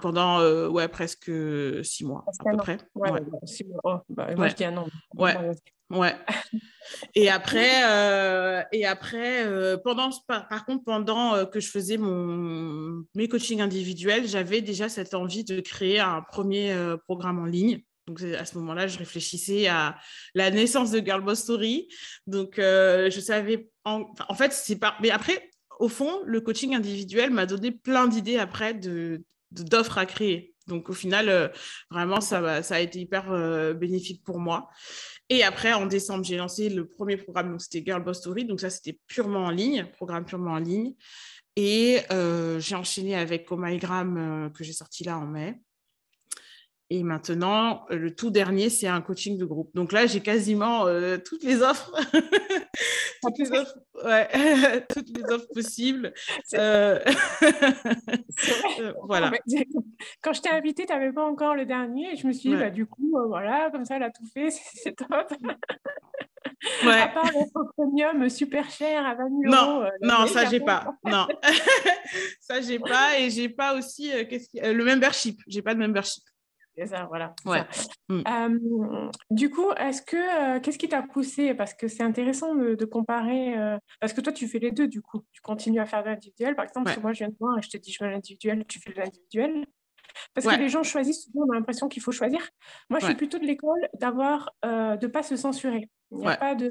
pendant 0.00 0.40
ouais, 0.68 0.88
presque 0.88 1.30
six 1.84 2.04
mois, 2.04 2.24
à 2.26 2.50
peu 2.50 2.56
près. 2.56 2.78
Ouais, 2.94 3.10
ouais. 3.10 3.20
Six 3.44 3.64
mois. 3.64 3.80
Oh, 3.84 3.98
bah, 4.08 4.34
moi, 4.34 4.48
je 4.48 4.54
dis 4.54 4.64
un 4.64 4.76
an. 4.78 4.88
Ouais. 5.14 5.36
Ouais. 5.92 6.16
Et 7.14 7.28
après, 7.30 7.84
euh, 7.84 8.62
et 8.72 8.86
après 8.86 9.46
euh, 9.46 9.76
pendant, 9.76 10.10
par, 10.26 10.48
par, 10.48 10.64
contre, 10.64 10.84
pendant 10.84 11.34
euh, 11.34 11.44
que 11.44 11.60
je 11.60 11.68
faisais 11.68 11.96
mon, 11.96 13.04
mes 13.14 13.28
coachings 13.28 13.60
individuels, 13.60 14.26
j'avais 14.26 14.60
déjà 14.60 14.88
cette 14.88 15.14
envie 15.14 15.44
de 15.44 15.60
créer 15.60 16.00
un 16.00 16.22
premier 16.22 16.74
programme 17.06 17.38
en 17.38 17.44
ligne. 17.44 17.82
Donc, 18.08 18.20
à 18.22 18.44
ce 18.44 18.58
moment-là, 18.58 18.88
je 18.88 18.98
réfléchissais 18.98 19.68
à 19.68 19.96
la 20.34 20.50
naissance 20.50 20.90
de 20.90 20.98
Girl 20.98 21.22
Boss 21.22 21.40
Story. 21.40 21.88
Donc, 22.26 22.54
je 22.56 23.20
savais. 23.20 23.70
En, 23.84 24.06
en 24.28 24.34
fait, 24.34 24.52
c'est 24.52 24.78
pas. 24.78 24.96
Mais 25.00 25.10
après, 25.10 25.50
au 25.78 25.88
fond, 25.88 26.20
le 26.24 26.40
coaching 26.40 26.74
individuel 26.74 27.30
m'a 27.30 27.46
donné 27.46 27.70
plein 27.70 28.08
d'idées 28.08 28.38
après 28.38 28.74
de, 28.74 29.22
d'offres 29.52 29.98
à 29.98 30.06
créer. 30.06 30.54
Donc, 30.66 30.90
au 30.90 30.94
final, 30.94 31.52
vraiment, 31.90 32.20
ça, 32.20 32.62
ça 32.62 32.74
a 32.74 32.80
été 32.80 32.98
hyper 32.98 33.74
bénéfique 33.74 34.24
pour 34.24 34.40
moi. 34.40 34.68
Et 35.32 35.42
après, 35.44 35.72
en 35.72 35.86
décembre, 35.86 36.24
j'ai 36.24 36.36
lancé 36.36 36.68
le 36.68 36.86
premier 36.86 37.16
programme, 37.16 37.52
donc 37.52 37.62
c'était 37.62 37.82
Girl 37.82 38.04
Boss 38.04 38.18
Story. 38.18 38.44
Donc 38.44 38.60
ça, 38.60 38.68
c'était 38.68 38.98
purement 39.06 39.46
en 39.46 39.50
ligne, 39.50 39.86
programme 39.94 40.26
purement 40.26 40.52
en 40.52 40.58
ligne. 40.58 40.92
Et 41.56 42.00
euh, 42.10 42.60
j'ai 42.60 42.74
enchaîné 42.74 43.14
avec 43.14 43.50
Oh 43.50 43.58
euh, 43.58 44.50
que 44.50 44.62
j'ai 44.62 44.74
sorti 44.74 45.04
là 45.04 45.18
en 45.18 45.24
mai. 45.24 45.58
Et 46.94 47.04
maintenant, 47.04 47.86
euh, 47.90 47.96
le 47.96 48.14
tout 48.14 48.28
dernier, 48.28 48.68
c'est 48.68 48.86
un 48.86 49.00
coaching 49.00 49.38
de 49.38 49.46
groupe. 49.46 49.70
Donc 49.74 49.92
là, 49.92 50.04
j'ai 50.04 50.20
quasiment 50.20 50.86
euh, 50.86 51.16
toutes 51.16 51.42
les 51.42 51.62
offres. 51.62 51.90
toutes, 53.22 53.38
les 53.38 53.50
offres 53.50 53.78
ouais. 54.04 54.28
toutes 54.94 55.08
les 55.16 55.24
offres 55.32 55.48
possibles. 55.54 56.12
Euh... 56.54 56.98
voilà. 59.04 59.30
Quand 60.20 60.34
je 60.34 60.42
t'ai 60.42 60.50
invité, 60.50 60.84
tu 60.84 60.92
n'avais 60.92 61.12
pas 61.12 61.24
encore 61.24 61.54
le 61.54 61.64
dernier. 61.64 62.12
Et 62.12 62.16
je 62.16 62.26
me 62.26 62.32
suis 62.32 62.50
dit, 62.50 62.56
bah, 62.56 62.68
du 62.68 62.84
coup, 62.84 63.16
voilà, 63.26 63.70
comme 63.70 63.86
ça, 63.86 63.96
elle 63.96 64.02
a 64.02 64.10
tout 64.10 64.26
fait. 64.34 64.50
C'est 64.50 64.94
top. 64.94 65.32
Ouais. 66.84 67.00
À 67.00 67.08
part 67.08 67.24
le 67.24 67.72
premium 67.74 68.28
super 68.28 68.68
cher 68.68 69.06
à 69.06 69.14
20 69.14 69.28
000 69.28 69.40
non, 69.44 69.80
euros. 69.80 69.90
non, 70.02 70.26
ça, 70.26 70.44
j'ai 70.44 70.60
pas. 70.60 70.94
Non. 71.04 71.26
ça, 72.40 72.60
j'ai 72.60 72.78
pas. 72.78 73.18
Et 73.18 73.30
j'ai 73.30 73.48
pas 73.48 73.74
aussi 73.74 74.10
le 74.62 74.84
membership. 74.84 75.40
J'ai 75.46 75.62
pas 75.62 75.74
de 75.74 75.80
membership. 75.80 76.22
C'est 76.76 76.86
ça, 76.86 77.06
voilà. 77.06 77.34
Mm. 78.08 78.22
Euh, 78.26 79.10
du 79.30 79.50
coup, 79.50 79.70
est-ce 79.72 80.00
que 80.02 80.16
euh, 80.16 80.60
qu'est-ce 80.60 80.78
qui 80.78 80.88
t'a 80.88 81.02
poussé? 81.02 81.54
Parce 81.54 81.74
que 81.74 81.86
c'est 81.86 82.02
intéressant 82.02 82.54
de, 82.54 82.84
comparer. 82.84 83.58
Euh, 83.58 83.78
parce 84.00 84.12
que 84.12 84.20
toi, 84.20 84.32
tu 84.32 84.48
fais 84.48 84.58
les 84.58 84.70
deux, 84.70 84.88
du 84.88 85.02
coup. 85.02 85.22
Tu 85.32 85.42
continues 85.42 85.80
à 85.80 85.86
faire 85.86 86.02
de 86.02 86.08
l'individuel. 86.08 86.56
Par 86.56 86.64
exemple, 86.64 86.90
moi, 87.02 87.12
je 87.12 87.18
viens 87.18 87.28
de 87.28 87.36
voir 87.38 87.58
et 87.58 87.62
je 87.62 87.68
te 87.68 87.76
dis, 87.76 87.92
je 87.92 88.02
veux 88.02 88.10
l'individuel, 88.10 88.64
tu 88.66 88.80
fais 88.80 88.92
de 88.92 88.98
l'individuel. 88.98 89.66
Parce 90.34 90.46
que 90.46 90.58
les 90.58 90.68
gens 90.68 90.82
choisissent 90.82 91.24
souvent, 91.24 91.46
on 91.48 91.52
a 91.52 91.54
l'impression 91.56 91.88
qu'il 91.88 92.02
faut 92.02 92.12
choisir. 92.12 92.40
Moi, 92.90 93.00
je 93.00 93.06
suis 93.06 93.14
plutôt 93.14 93.38
de 93.38 93.46
l'école 93.46 93.88
d'avoir, 93.94 94.50
de 94.62 94.98
ne 95.00 95.06
pas 95.08 95.22
se 95.22 95.36
censurer. 95.36 95.88
Il 96.10 96.18
n'y 96.18 96.28
a 96.28 96.36
pas 96.36 96.54
de 96.54 96.70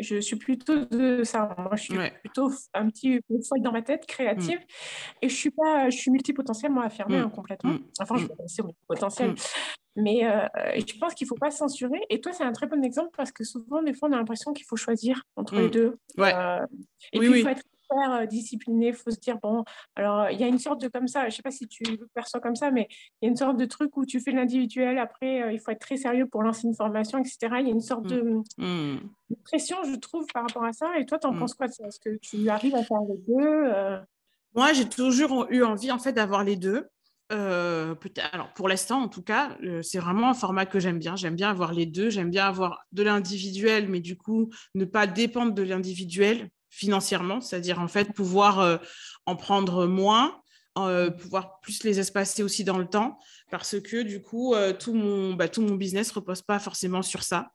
je 0.00 0.20
suis 0.20 0.36
plutôt 0.36 0.84
de 0.86 1.22
ça. 1.24 1.54
Moi, 1.58 1.76
je 1.76 1.82
suis 1.82 1.98
plutôt 2.20 2.50
un 2.74 2.88
petit 2.88 3.20
peu 3.28 3.36
folle 3.48 3.62
dans 3.62 3.72
ma 3.72 3.82
tête, 3.82 4.06
créative. 4.06 4.58
Mm. 4.58 5.22
Et 5.22 5.28
je 5.28 5.34
suis 5.34 5.50
pas, 5.50 5.90
je 5.90 5.96
suis 5.96 6.10
multipotentielle, 6.10 6.72
moi, 6.72 6.84
affirmée 6.84 7.18
mm. 7.18 7.22
hein, 7.22 7.32
complètement. 7.34 7.72
Mm. 7.72 7.84
Enfin, 8.00 8.16
je 8.16 8.26
suis 8.46 8.62
multipotentielle. 8.62 9.34
Mais 9.96 10.24
euh, 10.24 10.46
je 10.76 10.96
pense 10.98 11.14
qu'il 11.14 11.24
ne 11.24 11.28
faut 11.28 11.36
pas 11.36 11.50
censurer. 11.50 12.00
Et 12.08 12.20
toi, 12.20 12.32
c'est 12.32 12.44
un 12.44 12.52
très 12.52 12.66
bon 12.66 12.84
exemple 12.84 13.10
parce 13.16 13.32
que 13.32 13.42
souvent, 13.42 13.82
des 13.82 13.94
fois, 13.94 14.08
on 14.08 14.12
a 14.12 14.16
l'impression 14.16 14.52
qu'il 14.52 14.64
faut 14.64 14.76
choisir 14.76 15.22
entre 15.36 15.56
les 15.56 15.68
deux. 15.68 15.98
Ouais. 16.16 16.32
Euh, 16.34 16.64
et 17.12 17.18
puis, 17.18 17.28
il 17.28 17.42
faut 17.42 17.48
être 17.48 17.64
hyper 17.90 18.26
discipliné. 18.26 18.88
Il 18.88 18.94
faut 18.94 19.10
se 19.10 19.18
dire, 19.18 19.38
bon, 19.42 19.64
alors 19.96 20.30
il 20.30 20.40
y 20.40 20.44
a 20.44 20.46
une 20.46 20.58
sorte 20.58 20.80
de 20.80 20.88
comme 20.88 21.08
ça, 21.08 21.22
je 21.22 21.26
ne 21.26 21.30
sais 21.30 21.42
pas 21.42 21.50
si 21.50 21.66
tu 21.66 21.82
le 21.84 22.06
perçois 22.14 22.40
comme 22.40 22.56
ça, 22.56 22.70
mais 22.70 22.88
il 23.20 23.26
y 23.26 23.28
a 23.28 23.30
une 23.30 23.36
sorte 23.36 23.56
de 23.56 23.64
truc 23.64 23.96
où 23.96 24.04
tu 24.04 24.20
fais 24.20 24.32
l'individuel, 24.32 24.98
après 24.98 25.54
il 25.54 25.60
faut 25.60 25.70
être 25.70 25.80
très 25.80 25.96
sérieux 25.96 26.26
pour 26.26 26.42
lancer 26.42 26.66
une 26.66 26.74
formation, 26.74 27.18
etc. 27.18 27.38
Il 27.60 27.66
y 27.66 27.70
a 27.70 27.72
une 27.72 27.80
sorte 27.80 28.04
mmh. 28.04 28.08
de, 28.08 28.42
mmh. 28.58 29.00
pression, 29.44 29.76
je 29.84 29.96
trouve, 29.96 30.26
par 30.32 30.44
rapport 30.44 30.64
à 30.64 30.72
ça. 30.72 30.98
Et 30.98 31.06
toi, 31.06 31.18
tu 31.18 31.26
en 31.26 31.32
mmh. 31.32 31.38
penses 31.38 31.54
quoi 31.54 31.68
de 31.68 31.72
ça? 31.72 31.86
Est-ce 31.86 32.00
que 32.00 32.16
tu 32.20 32.48
arrives 32.48 32.74
à 32.74 32.82
faire 32.82 33.00
les 33.08 33.18
deux 33.26 34.00
Moi, 34.54 34.72
j'ai 34.72 34.88
toujours 34.88 35.46
eu 35.50 35.62
envie, 35.62 35.90
en 35.90 35.98
fait, 35.98 36.12
d'avoir 36.12 36.44
les 36.44 36.56
deux. 36.56 36.86
Euh, 37.30 37.94
alors 38.32 38.52
pour 38.54 38.68
l'instant, 38.68 39.02
en 39.02 39.08
tout 39.08 39.22
cas, 39.22 39.56
euh, 39.62 39.82
c'est 39.82 39.98
vraiment 39.98 40.30
un 40.30 40.34
format 40.34 40.66
que 40.66 40.80
j'aime 40.80 40.98
bien. 40.98 41.16
J'aime 41.16 41.34
bien 41.34 41.50
avoir 41.50 41.72
les 41.72 41.86
deux. 41.86 42.10
J'aime 42.10 42.30
bien 42.30 42.46
avoir 42.46 42.86
de 42.92 43.02
l'individuel, 43.02 43.88
mais 43.88 44.00
du 44.00 44.16
coup, 44.16 44.50
ne 44.74 44.84
pas 44.84 45.06
dépendre 45.06 45.52
de 45.52 45.62
l'individuel 45.62 46.48
financièrement, 46.78 47.40
c'est-à-dire 47.40 47.80
en 47.80 47.88
fait 47.88 48.12
pouvoir 48.12 48.60
euh, 48.60 48.76
en 49.26 49.36
prendre 49.36 49.86
moins, 49.86 50.40
pouvoir 51.20 51.58
plus 51.60 51.82
les 51.82 51.98
espacer 51.98 52.44
aussi 52.44 52.62
dans 52.62 52.78
le 52.78 52.86
temps, 52.86 53.18
parce 53.50 53.80
que 53.80 54.02
du 54.02 54.22
coup, 54.22 54.54
tout, 54.78 54.94
mon, 54.94 55.34
bah, 55.34 55.48
tout 55.48 55.60
mon 55.60 55.74
business 55.74 56.12
repose 56.12 56.40
pas 56.40 56.60
forcément 56.60 57.02
sur 57.02 57.24
ça. 57.24 57.50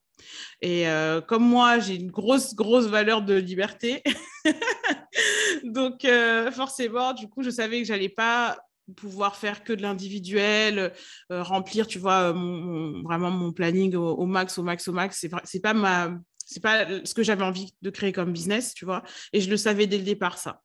Et 0.61 0.83
comme 1.25 1.47
moi, 1.47 1.79
j'ai 1.79 1.95
une 1.95 2.11
grosse, 2.11 2.53
grosse 2.53 2.87
valeur 2.87 3.21
de 3.21 3.35
liberté. 3.35 4.03
Donc, 5.63 6.05
forcément, 6.51 7.13
du 7.13 7.29
coup, 7.29 7.43
je 7.43 7.49
savais 7.49 7.79
que 7.79 7.87
j'allais 7.87 8.09
pas 8.09 8.57
pouvoir 8.95 9.35
faire 9.35 9.63
que 9.63 9.73
de 9.73 9.81
l'individuel, 9.81 10.93
euh, 11.31 11.43
remplir, 11.43 11.87
tu 11.87 11.99
vois, 11.99 12.31
vraiment 12.31 13.31
mon 13.31 13.51
planning 13.51 13.95
au, 13.95 14.25
max, 14.25 14.57
au 14.57 14.63
max, 14.63 14.87
au 14.87 14.93
max. 14.93 15.17
C'est, 15.19 15.31
c'est 15.45 15.61
pas 15.61 15.73
ma, 15.73 16.11
c'est 16.53 16.61
pas 16.61 16.85
ce 17.03 17.13
que 17.13 17.23
j'avais 17.23 17.43
envie 17.43 17.73
de 17.81 17.89
créer 17.89 18.11
comme 18.11 18.31
business, 18.31 18.73
tu 18.73 18.85
vois. 18.85 19.03
Et 19.33 19.41
je 19.41 19.49
le 19.49 19.57
savais 19.57 19.87
dès 19.87 19.97
le 19.97 20.03
départ, 20.03 20.37
ça. 20.37 20.61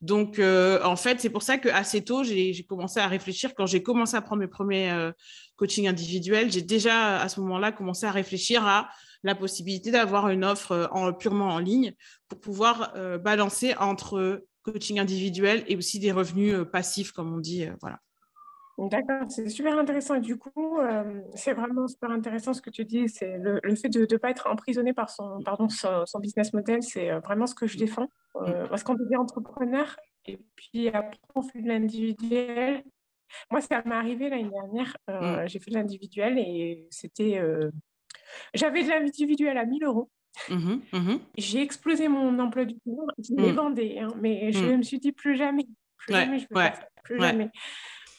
Donc, 0.00 0.38
euh, 0.38 0.82
en 0.84 0.96
fait, 0.96 1.20
c'est 1.20 1.30
pour 1.30 1.42
ça 1.42 1.58
qu'assez 1.58 2.04
tôt, 2.04 2.22
j'ai, 2.24 2.64
commencé 2.68 3.00
à 3.00 3.06
réfléchir. 3.06 3.54
Quand 3.54 3.66
j'ai 3.66 3.82
commencé 3.82 4.16
à 4.16 4.22
prendre 4.22 4.40
mes 4.40 4.48
premiers 4.48 4.90
euh, 4.90 5.12
coachings 5.56 5.88
individuels, 5.88 6.52
j'ai 6.52 6.62
déjà, 6.62 7.20
à 7.20 7.28
ce 7.28 7.40
moment-là, 7.40 7.72
commencé 7.72 8.06
à 8.06 8.12
réfléchir 8.12 8.66
à 8.66 8.88
la 9.24 9.34
possibilité 9.34 9.90
d'avoir 9.90 10.28
une 10.28 10.44
offre 10.44 10.88
en, 10.92 11.12
purement 11.12 11.48
en 11.48 11.58
ligne 11.58 11.92
pour 12.28 12.40
pouvoir 12.40 12.94
balancer 13.18 13.74
entre 13.80 14.44
coaching 14.72 14.98
individuel 14.98 15.64
et 15.66 15.76
aussi 15.76 15.98
des 15.98 16.12
revenus 16.12 16.54
euh, 16.54 16.64
passifs, 16.64 17.12
comme 17.12 17.32
on 17.32 17.38
dit. 17.38 17.64
Euh, 17.64 17.74
voilà. 17.80 17.98
D'accord, 18.78 19.24
c'est 19.28 19.48
super 19.48 19.76
intéressant. 19.76 20.14
Et 20.14 20.20
du 20.20 20.36
coup, 20.36 20.78
euh, 20.78 21.20
c'est 21.34 21.52
vraiment 21.52 21.88
super 21.88 22.10
intéressant 22.10 22.54
ce 22.54 22.62
que 22.62 22.70
tu 22.70 22.84
dis. 22.84 23.08
C'est 23.08 23.36
le, 23.38 23.60
fait 23.74 23.88
de 23.88 24.06
ne 24.08 24.16
pas 24.16 24.30
être 24.30 24.46
emprisonné 24.46 24.92
par 24.92 25.10
son, 25.10 25.40
pardon, 25.44 25.68
son, 25.68 26.20
business 26.20 26.52
model, 26.52 26.82
c'est 26.82 27.10
vraiment 27.18 27.46
ce 27.46 27.56
que 27.56 27.66
je 27.66 27.76
défends. 27.76 28.08
Mm. 28.34 28.68
parce 28.70 28.84
qu'on 28.84 28.94
devient 28.94 29.16
entrepreneur 29.16 29.96
et 30.26 30.38
puis 30.54 30.88
après, 30.88 31.18
on 31.34 31.42
fait 31.42 31.60
de 31.60 31.66
l'individuel. 31.66 32.84
Moi, 33.50 33.60
ça 33.60 33.82
m'est 33.84 33.94
arrivé 33.94 34.28
l'année 34.28 34.48
dernière. 34.48 34.96
Mm. 35.08 35.48
J'ai 35.48 35.58
fait 35.58 35.72
de 35.72 35.76
l'individuel 35.76 36.38
et 36.38 36.86
c'était. 36.90 37.42
J'avais 38.54 38.84
de 38.84 38.88
l'individuel 38.90 39.58
à 39.58 39.64
1000 39.64 39.84
euros. 39.84 40.08
Mmh 40.50 40.80
mmh 40.92 41.18
j'ai 41.36 41.62
explosé 41.62 42.06
mon 42.06 42.38
emploi 42.38 42.64
du 42.64 42.74
temps, 42.74 43.06
je 43.18 43.34
les 43.34 43.50
mmh. 43.50 43.56
vendais, 43.56 43.98
hein, 43.98 44.08
mais 44.20 44.52
je 44.52 44.66
me 44.66 44.82
suis 44.82 45.00
dit 45.00 45.10
plus 45.10 45.36
jamais, 45.36 45.66
plus 45.96 46.14
jamais, 46.14 46.38
je 46.38 46.46
plus 47.02 47.20
jamais. 47.20 47.50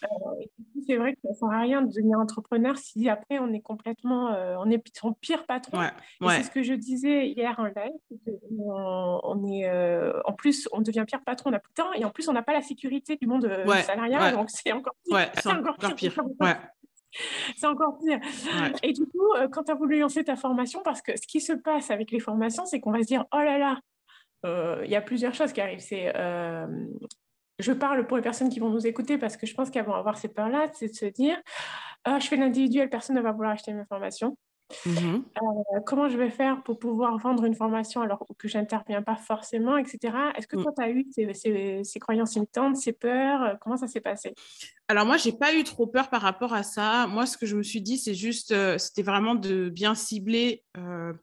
Euh, 0.03 0.45
c'est 0.87 0.97
vrai 0.97 1.13
que 1.13 1.19
ça 1.23 1.29
ne 1.29 1.33
sert 1.33 1.49
à 1.49 1.61
rien 1.61 1.81
de 1.81 1.87
devenir 1.87 2.19
entrepreneur 2.19 2.77
si 2.77 3.09
après 3.09 3.39
on 3.39 3.51
est 3.53 3.61
complètement, 3.61 4.33
euh, 4.33 4.55
on 4.59 4.69
est 4.69 4.81
son 4.95 5.13
pire 5.13 5.45
patron. 5.45 5.79
C'est 6.21 6.43
ce 6.43 6.51
que 6.51 6.63
je 6.63 6.73
disais 6.73 7.27
hier 7.27 7.55
en 7.59 7.65
live. 7.65 8.29
On, 8.59 9.45
est, 9.51 9.69
euh, 9.69 10.19
en 10.25 10.33
plus, 10.33 10.67
on 10.71 10.81
devient 10.81 11.05
pire 11.07 11.21
patron, 11.23 11.49
on 11.49 11.51
n'a 11.51 11.59
plus 11.59 11.71
de 11.71 11.81
temps 11.81 11.93
et 11.93 12.05
en 12.05 12.09
plus 12.09 12.27
on 12.29 12.33
n'a 12.33 12.43
pas 12.43 12.53
la 12.53 12.61
sécurité 12.61 13.15
du 13.15 13.27
monde 13.27 13.49
salarial, 13.83 14.35
donc 14.35 14.49
c'est 14.49 14.71
encore 14.71 14.95
pire. 15.05 15.31
c'est 15.41 15.49
encore, 15.49 15.75
encore 15.77 15.95
pire. 15.95 16.15
C'est 17.57 17.67
encore 17.67 17.97
pire. 17.99 18.19
Et 18.83 18.93
du 18.93 19.05
coup, 19.05 19.33
euh, 19.35 19.47
quand 19.47 19.63
tu 19.63 19.71
as 19.71 19.75
voulu 19.75 19.99
lancer 19.99 20.23
ta 20.23 20.35
formation, 20.35 20.81
parce 20.83 21.01
que 21.01 21.15
ce 21.17 21.27
qui 21.27 21.41
se 21.41 21.53
passe 21.53 21.91
avec 21.91 22.11
les 22.11 22.19
formations, 22.19 22.65
c'est 22.65 22.79
qu'on 22.79 22.91
va 22.91 23.01
se 23.01 23.07
dire, 23.07 23.25
oh 23.33 23.37
là 23.37 23.57
là, 23.57 23.79
euh, 24.45 24.81
il 24.85 24.91
y 24.91 24.95
a 24.95 25.01
plusieurs 25.01 25.33
choses 25.33 25.51
qui 25.51 25.61
arrivent. 25.61 25.79
C'est, 25.79 26.13
euh, 26.15 26.67
je 27.59 27.71
parle 27.71 28.07
pour 28.07 28.17
les 28.17 28.23
personnes 28.23 28.49
qui 28.49 28.59
vont 28.59 28.69
nous 28.69 28.87
écouter 28.87 29.17
parce 29.17 29.37
que 29.37 29.45
je 29.45 29.53
pense 29.53 29.69
qu'elles 29.69 29.85
vont 29.85 29.93
avoir 29.93 30.17
ces 30.17 30.29
peurs-là, 30.29 30.67
c'est 30.73 30.89
de 30.89 30.95
se 30.95 31.05
dire, 31.05 31.37
je 32.07 32.25
fais 32.25 32.37
l'individuel, 32.37 32.89
personne 32.89 33.15
ne 33.15 33.21
va 33.21 33.31
vouloir 33.31 33.51
acheter 33.51 33.73
mes 33.73 33.85
formations. 33.85 34.37
Mmh 34.85 35.17
comment 35.85 36.09
je 36.09 36.17
vais 36.17 36.29
faire 36.29 36.61
pour 36.63 36.77
pouvoir 36.77 37.17
vendre 37.17 37.45
une 37.45 37.55
formation 37.55 38.01
alors 38.01 38.25
que 38.37 38.47
je 38.47 38.57
n'interviens 38.57 39.01
pas 39.01 39.15
forcément, 39.15 39.77
etc. 39.77 40.13
Est-ce 40.35 40.47
que 40.47 40.57
mmh. 40.57 40.63
toi, 40.63 40.71
tu 40.77 40.83
as 40.83 40.89
eu 40.89 41.05
ces, 41.11 41.83
ces, 41.83 41.99
croyances 41.99 42.35
limitantes, 42.35 42.75
ces 42.77 42.93
peurs? 42.93 43.57
Comment 43.59 43.77
ça 43.77 43.87
s'est 43.87 44.01
passé? 44.01 44.35
Alors 44.87 45.05
moi, 45.05 45.17
j'ai 45.17 45.31
pas 45.31 45.55
eu 45.55 45.63
trop 45.63 45.87
peur 45.87 46.09
par 46.09 46.21
rapport 46.21 46.53
à 46.53 46.63
ça. 46.63 47.07
Moi, 47.07 47.25
ce 47.25 47.37
que 47.37 47.45
je 47.45 47.55
me 47.55 47.63
suis 47.63 47.81
dit, 47.81 47.97
c'est 47.97 48.13
juste, 48.13 48.51
euh, 48.51 48.77
c'était 48.77 49.01
vraiment 49.01 49.35
de 49.35 49.69
bien 49.69 49.95
cibler 49.95 50.63
euh, 50.77 51.13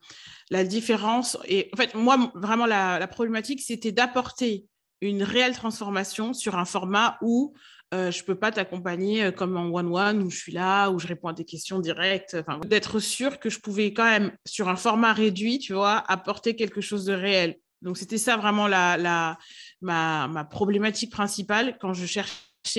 la 0.50 0.64
différence. 0.64 1.38
Et 1.46 1.68
en 1.72 1.76
fait, 1.76 1.94
moi, 1.94 2.30
vraiment, 2.34 2.66
la, 2.66 3.06
problématique, 3.06 3.60
c'était 3.60 3.92
d'apporter 3.92 4.66
une 5.00 5.22
réelle 5.22 5.54
transformation 5.54 6.32
sur 6.32 6.56
un 6.56 6.64
format 6.64 7.18
où 7.22 7.54
euh, 7.94 8.10
je 8.10 8.20
ne 8.20 8.26
peux 8.26 8.34
pas 8.34 8.50
t'accompagner 8.50 9.30
comme 9.32 9.56
en 9.56 9.66
one-one, 9.66 10.22
où 10.22 10.30
je 10.30 10.36
suis 10.36 10.52
là, 10.52 10.90
où 10.90 10.98
je 10.98 11.06
réponds 11.06 11.28
à 11.28 11.32
des 11.32 11.44
questions 11.44 11.78
directes. 11.78 12.36
d'être 12.64 12.98
sûr 12.98 13.38
que 13.38 13.48
je 13.48 13.60
pouvais 13.60 13.92
quand 13.92 14.04
même, 14.04 14.32
sur 14.44 14.68
un 14.68 14.76
format 14.76 15.12
réduit, 15.12 15.58
tu 15.58 15.72
vois, 15.72 15.98
apporter 16.10 16.56
quelque 16.56 16.80
chose 16.80 17.04
de 17.04 17.12
réel. 17.12 17.56
Donc, 17.82 17.98
c'était 17.98 18.18
ça 18.18 18.36
vraiment 18.36 18.66
la, 18.66 18.96
la 18.96 19.38
ma, 19.80 20.26
ma, 20.28 20.44
problématique 20.44 21.12
principale 21.12 21.76
quand 21.80 21.92
je 21.92 22.06
cherche 22.06 22.32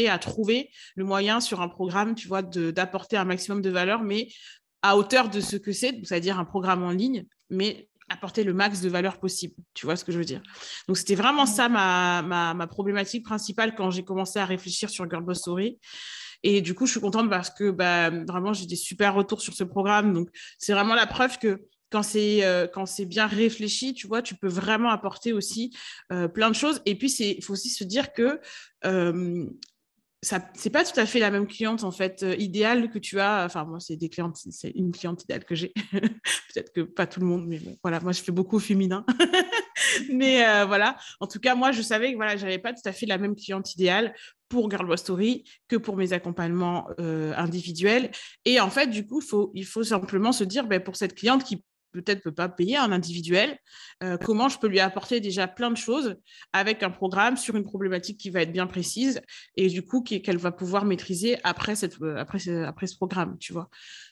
à 0.10 0.20
trouver 0.20 0.70
le 0.96 1.06
moyen 1.06 1.40
sur 1.40 1.62
un 1.62 1.70
programme, 1.70 2.14
tu 2.14 2.28
vois, 2.28 2.42
d'apporter 2.42 3.16
un 3.16 3.24
maximum 3.24 3.62
de 3.62 3.70
valeur, 3.70 4.04
mais 4.04 4.28
à 4.82 4.98
hauteur 4.98 5.30
de 5.30 5.40
ce 5.40 5.56
que 5.56 5.72
c'est, 5.72 6.00
c'est-à-dire 6.04 6.40
un 6.40 6.46
programme 6.46 6.84
en 6.84 6.92
ligne, 6.92 7.26
mais 7.50 7.88
apporter 8.10 8.44
le 8.44 8.54
max 8.54 8.82
de 8.82 8.90
valeur 8.90 9.20
possible. 9.20 9.56
Tu 9.74 9.86
vois 9.86 9.96
ce 9.96 10.06
que 10.06 10.12
je 10.12 10.18
veux 10.18 10.26
dire? 10.26 10.42
Donc, 10.88 10.98
c'était 10.98 11.16
vraiment 11.16 11.46
ça 11.46 11.70
ma, 11.70 12.22
ma, 12.22 12.68
problématique 12.68 13.26
principale 13.26 13.76
quand 13.76 13.92
j'ai 13.92 14.04
commencé 14.04 14.40
à 14.40 14.46
réfléchir 14.46 14.90
sur 14.90 15.10
Girlboss 15.10 15.40
Story. 15.40 15.80
Et 16.44 16.62
du 16.62 16.76
coup, 16.76 16.86
je 16.86 16.92
suis 16.92 17.02
contente 17.02 17.30
parce 17.30 17.50
que 17.50 17.72
bah, 17.72 18.10
vraiment, 18.10 18.54
j'ai 18.54 18.66
des 18.66 18.76
super 18.76 19.14
retours 19.16 19.42
sur 19.42 19.54
ce 19.54 19.64
programme. 19.64 20.14
Donc, 20.14 20.30
c'est 20.58 20.74
vraiment 20.74 20.96
la 20.96 21.08
preuve 21.08 21.38
que 21.40 21.62
quand 21.90 22.04
c'est 22.04 22.44
euh, 22.44 22.68
quand 22.68 22.86
c'est 22.86 23.06
bien 23.06 23.28
réfléchi, 23.28 23.94
tu 23.94 24.08
vois, 24.08 24.22
tu 24.22 24.36
peux 24.36 24.48
vraiment 24.48 24.90
apporter 24.90 25.34
aussi 25.34 25.76
euh, 26.12 26.28
plein 26.28 26.50
de 26.50 26.56
choses. 26.56 26.82
Et 26.86 26.96
puis, 26.96 27.12
il 27.12 27.44
faut 27.44 27.54
aussi 27.54 27.70
se 27.70 27.84
dire 27.84 28.14
que 28.14 28.40
euh, 28.86 29.46
c'est 30.24 30.72
pas 30.72 30.84
tout 30.84 31.00
à 31.00 31.06
fait 31.06 31.20
la 31.20 31.30
même 31.30 31.46
cliente 31.46 31.84
en 31.84 31.92
fait 31.92 32.24
euh, 32.24 32.36
idéale 32.38 32.90
que 32.90 32.98
tu 32.98 33.20
as. 33.20 33.46
Enfin 33.46 33.66
moi 33.66 33.80
c'est 33.80 33.96
des 33.96 34.10
clientes 34.10 34.38
c'est 34.50 34.72
une 34.72 34.92
cliente 34.92 35.24
idéale 35.24 35.46
que 35.46 35.54
j'ai. 35.54 35.74
Peut-être 35.92 36.74
que 36.74 36.82
pas 36.82 37.06
tout 37.06 37.20
le 37.20 37.28
monde 37.28 37.46
mais 37.48 37.62
voilà. 37.84 38.00
Moi 38.00 38.14
je 38.14 38.22
fais 38.22 38.32
beaucoup 38.32 38.56
au 38.56 38.60
féminin. 38.60 39.06
Mais 40.12 40.46
euh, 40.46 40.66
voilà. 40.66 40.98
En 41.20 41.28
tout 41.28 41.40
cas 41.40 41.54
moi 41.54 41.72
je 41.72 41.82
savais 41.82 42.12
que 42.12 42.18
voilà 42.18 42.36
j'avais 42.36 42.58
pas 42.58 42.74
tout 42.74 42.82
à 42.86 42.92
fait 42.92 43.06
la 43.06 43.20
même 43.20 43.36
cliente 43.36 43.74
idéale 43.76 44.14
pour 44.50 44.70
Girl 44.72 44.98
Story 44.98 45.44
que 45.68 45.76
pour 45.76 45.96
mes 45.98 46.14
accompagnements 46.14 46.88
euh, 47.00 47.34
individuels. 47.36 48.10
Et 48.46 48.60
en 48.60 48.72
fait 48.72 48.88
du 48.88 49.06
coup 49.06 49.22
il 49.54 49.66
faut 49.66 49.84
simplement 49.84 50.32
se 50.32 50.44
dire 50.44 50.66
ben, 50.66 50.82
pour 50.82 50.96
cette 50.96 51.14
cliente 51.14 51.44
qui 51.44 51.64
peut-être 51.92 52.22
peut 52.22 52.32
pas 52.32 52.50
payer 52.50 52.78
un 52.78 52.92
individuel, 52.92 53.58
euh, 54.04 54.18
comment 54.18 54.50
je 54.50 54.60
peux 54.60 54.68
lui 54.68 54.80
apporter 54.80 55.20
déjà 55.20 55.48
plein 55.48 55.72
de 55.72 55.78
choses 55.78 56.16
avec 56.54 56.84
un 56.84 56.90
programme 56.90 57.38
sur 57.38 57.56
une 57.56 57.64
problématique 57.64 58.20
qui 58.20 58.30
va 58.30 58.42
être 58.42 58.52
bien 58.52 58.68
précise 58.68 59.22
et 59.56 59.68
du 59.68 59.84
coup 59.84 60.02
qu'elle 60.02 60.38
va 60.38 60.52
pouvoir 60.52 60.86
maîtriser 60.86 61.38
après, 61.44 61.76
cette, 61.76 62.02
euh, 62.02 62.18
après, 62.18 62.40
ce, 62.40 62.64
après 62.64 62.88
ce 62.88 62.96
programme, 62.96 63.38
tu 63.40 63.54
vois. 63.54 63.70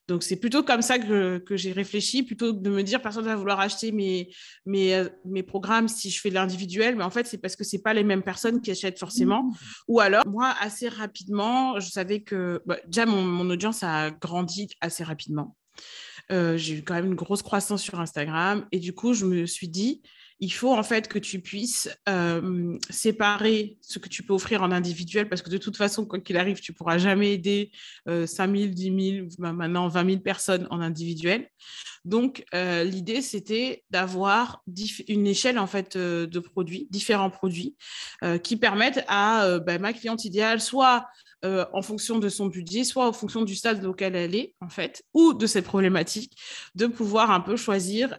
Donc 0.07 0.23
c'est 0.23 0.35
plutôt 0.35 0.63
comme 0.63 0.81
ça 0.81 0.99
que, 0.99 1.39
que 1.39 1.57
j'ai 1.57 1.71
réfléchi, 1.71 2.23
plutôt 2.23 2.53
que 2.53 2.59
de 2.59 2.69
me 2.69 2.83
dire 2.83 3.01
personne 3.01 3.23
ne 3.23 3.29
va 3.29 3.35
vouloir 3.35 3.59
acheter 3.59 3.91
mes, 3.91 4.29
mes, 4.65 4.95
euh, 4.95 5.09
mes 5.25 5.43
programmes 5.43 5.87
si 5.87 6.09
je 6.09 6.21
fais 6.21 6.29
de 6.29 6.35
l'individuel, 6.35 6.95
mais 6.95 7.03
en 7.03 7.09
fait 7.09 7.25
c'est 7.27 7.39
parce 7.39 7.55
que 7.55 7.63
c'est 7.63 7.81
pas 7.81 7.93
les 7.93 8.03
mêmes 8.03 8.23
personnes 8.23 8.61
qui 8.61 8.71
achètent 8.71 8.99
forcément. 8.99 9.43
Mmh. 9.43 9.55
Ou 9.87 9.99
alors 9.99 10.27
moi 10.27 10.53
assez 10.59 10.89
rapidement, 10.89 11.79
je 11.79 11.89
savais 11.89 12.21
que 12.21 12.61
bah, 12.65 12.77
déjà 12.87 13.05
mon, 13.05 13.23
mon 13.23 13.49
audience 13.49 13.83
a 13.83 14.11
grandi 14.11 14.67
assez 14.81 15.03
rapidement. 15.03 15.55
Euh, 16.31 16.57
j'ai 16.57 16.75
eu 16.75 16.83
quand 16.83 16.95
même 16.95 17.05
une 17.05 17.15
grosse 17.15 17.41
croissance 17.41 17.81
sur 17.81 17.99
Instagram. 17.99 18.65
Et 18.71 18.79
du 18.79 18.93
coup, 18.93 19.13
je 19.13 19.25
me 19.25 19.45
suis 19.45 19.67
dit, 19.67 20.01
il 20.39 20.51
faut 20.51 20.73
en 20.73 20.83
fait 20.83 21.07
que 21.07 21.17
tu 21.17 21.39
puisses 21.39 21.89
euh, 22.09 22.77
séparer 22.89 23.77
ce 23.81 23.99
que 23.99 24.09
tu 24.09 24.21
peux 24.21 24.33
offrir 24.33 24.63
en 24.63 24.71
individuel 24.71 25.29
parce 25.29 25.41
que 25.41 25.49
de 25.49 25.57
toute 25.57 25.77
façon, 25.77 26.05
quoi 26.05 26.19
qu'il 26.19 26.37
arrive, 26.37 26.59
tu 26.59 26.73
ne 26.73 26.75
pourras 26.75 26.97
jamais 26.97 27.33
aider 27.33 27.71
euh, 28.09 28.25
5 28.25 28.55
000, 28.55 28.67
10 28.73 29.27
000, 29.37 29.53
maintenant 29.53 29.87
20 29.87 30.09
000 30.09 30.21
personnes 30.21 30.67
en 30.71 30.81
individuel. 30.81 31.49
Donc, 32.03 32.45
euh, 32.53 32.83
l'idée, 32.83 33.21
c'était 33.21 33.83
d'avoir 33.89 34.61
une 35.07 35.25
échelle 35.25 35.57
en 35.57 35.67
fait 35.67 35.97
de 35.97 36.39
produits, 36.39 36.87
différents 36.91 37.31
produits 37.31 37.75
qui 38.43 38.57
permettent 38.57 39.03
à 39.07 39.59
bah, 39.59 39.79
ma 39.79 39.93
cliente 39.93 40.25
idéale 40.25 40.61
soit 40.61 41.07
en 41.73 41.81
fonction 41.81 42.19
de 42.19 42.29
son 42.29 42.47
budget, 42.47 42.83
soit 42.83 43.07
en 43.07 43.13
fonction 43.13 43.43
du 43.43 43.55
stade 43.55 43.85
auquel 43.85 44.15
elle 44.15 44.35
est, 44.35 44.55
en 44.61 44.69
fait, 44.69 45.03
ou 45.13 45.33
de 45.33 45.45
cette 45.45 45.65
problématique, 45.65 46.37
de 46.75 46.87
pouvoir 46.87 47.31
un 47.31 47.41
peu 47.41 47.55
choisir 47.55 48.17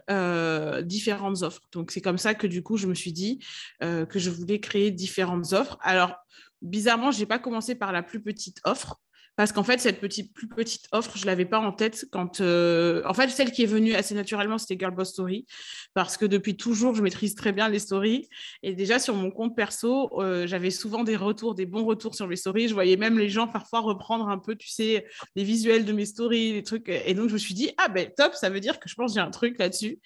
différentes 0.83 1.43
offres. 1.43 1.61
Donc, 1.71 1.91
c'est 1.91 2.01
comme 2.01 2.17
ça 2.17 2.33
que 2.33 2.47
du 2.47 2.63
coup, 2.63 2.77
je 2.77 2.87
me 2.87 2.95
suis 2.95 3.13
dit 3.13 3.39
que 3.81 4.07
je 4.15 4.29
voulais 4.29 4.59
créer 4.59 4.91
différentes 4.91 5.53
offres. 5.53 5.77
Alors, 5.81 6.15
bizarrement, 6.61 7.11
je 7.11 7.19
n'ai 7.19 7.25
pas 7.25 7.39
commencé 7.39 7.75
par 7.75 7.91
la 7.91 8.01
plus 8.03 8.21
petite 8.21 8.59
offre 8.63 8.99
parce 9.37 9.51
qu'en 9.51 9.63
fait, 9.63 9.79
cette 9.79 9.99
petite, 9.99 10.33
plus 10.33 10.47
petite 10.47 10.87
offre, 10.91 11.15
je 11.15 11.21
ne 11.21 11.27
l'avais 11.27 11.45
pas 11.45 11.59
en 11.59 11.71
tête 11.71 12.07
quand. 12.11 12.41
Euh, 12.41 13.03
en 13.05 13.13
fait, 13.13 13.29
celle 13.29 13.51
qui 13.51 13.61
est 13.61 13.67
venue 13.67 13.93
assez 13.93 14.15
naturellement, 14.15 14.57
c'était 14.57 14.77
Girl 14.79 14.95
Boss 14.95 15.11
Story, 15.11 15.45
parce 15.93 16.17
que 16.17 16.25
depuis 16.25 16.57
toujours, 16.57 16.95
je 16.95 17.03
maîtrise 17.03 17.35
très 17.35 17.51
bien 17.51 17.69
les 17.69 17.77
stories. 17.77 18.27
Et 18.63 18.73
déjà, 18.73 18.97
sur 18.97 19.13
mon 19.13 19.29
compte 19.29 19.55
perso, 19.55 20.09
euh, 20.19 20.47
j'avais 20.47 20.71
souvent 20.71 21.03
des 21.03 21.15
retours, 21.15 21.53
des 21.53 21.67
bons 21.67 21.85
retours 21.85 22.15
sur 22.15 22.27
mes 22.27 22.35
stories. 22.35 22.67
Je 22.67 22.73
voyais 22.73 22.97
même 22.97 23.19
les 23.19 23.29
gens 23.29 23.47
parfois 23.47 23.81
reprendre 23.81 24.27
un 24.27 24.39
peu, 24.39 24.55
tu 24.55 24.69
sais, 24.69 25.05
les 25.35 25.43
visuels 25.43 25.85
de 25.85 25.93
mes 25.93 26.05
stories, 26.05 26.53
les 26.53 26.63
trucs. 26.63 26.89
Et 26.89 27.13
donc, 27.13 27.29
je 27.29 27.33
me 27.33 27.37
suis 27.37 27.53
dit, 27.53 27.69
ah 27.77 27.89
ben 27.89 28.09
top, 28.17 28.33
ça 28.33 28.49
veut 28.49 28.59
dire 28.59 28.79
que 28.79 28.89
je 28.89 28.95
pense 28.95 29.11
que 29.11 29.19
j'ai 29.19 29.25
un 29.25 29.29
truc 29.29 29.59
là-dessus. 29.59 29.99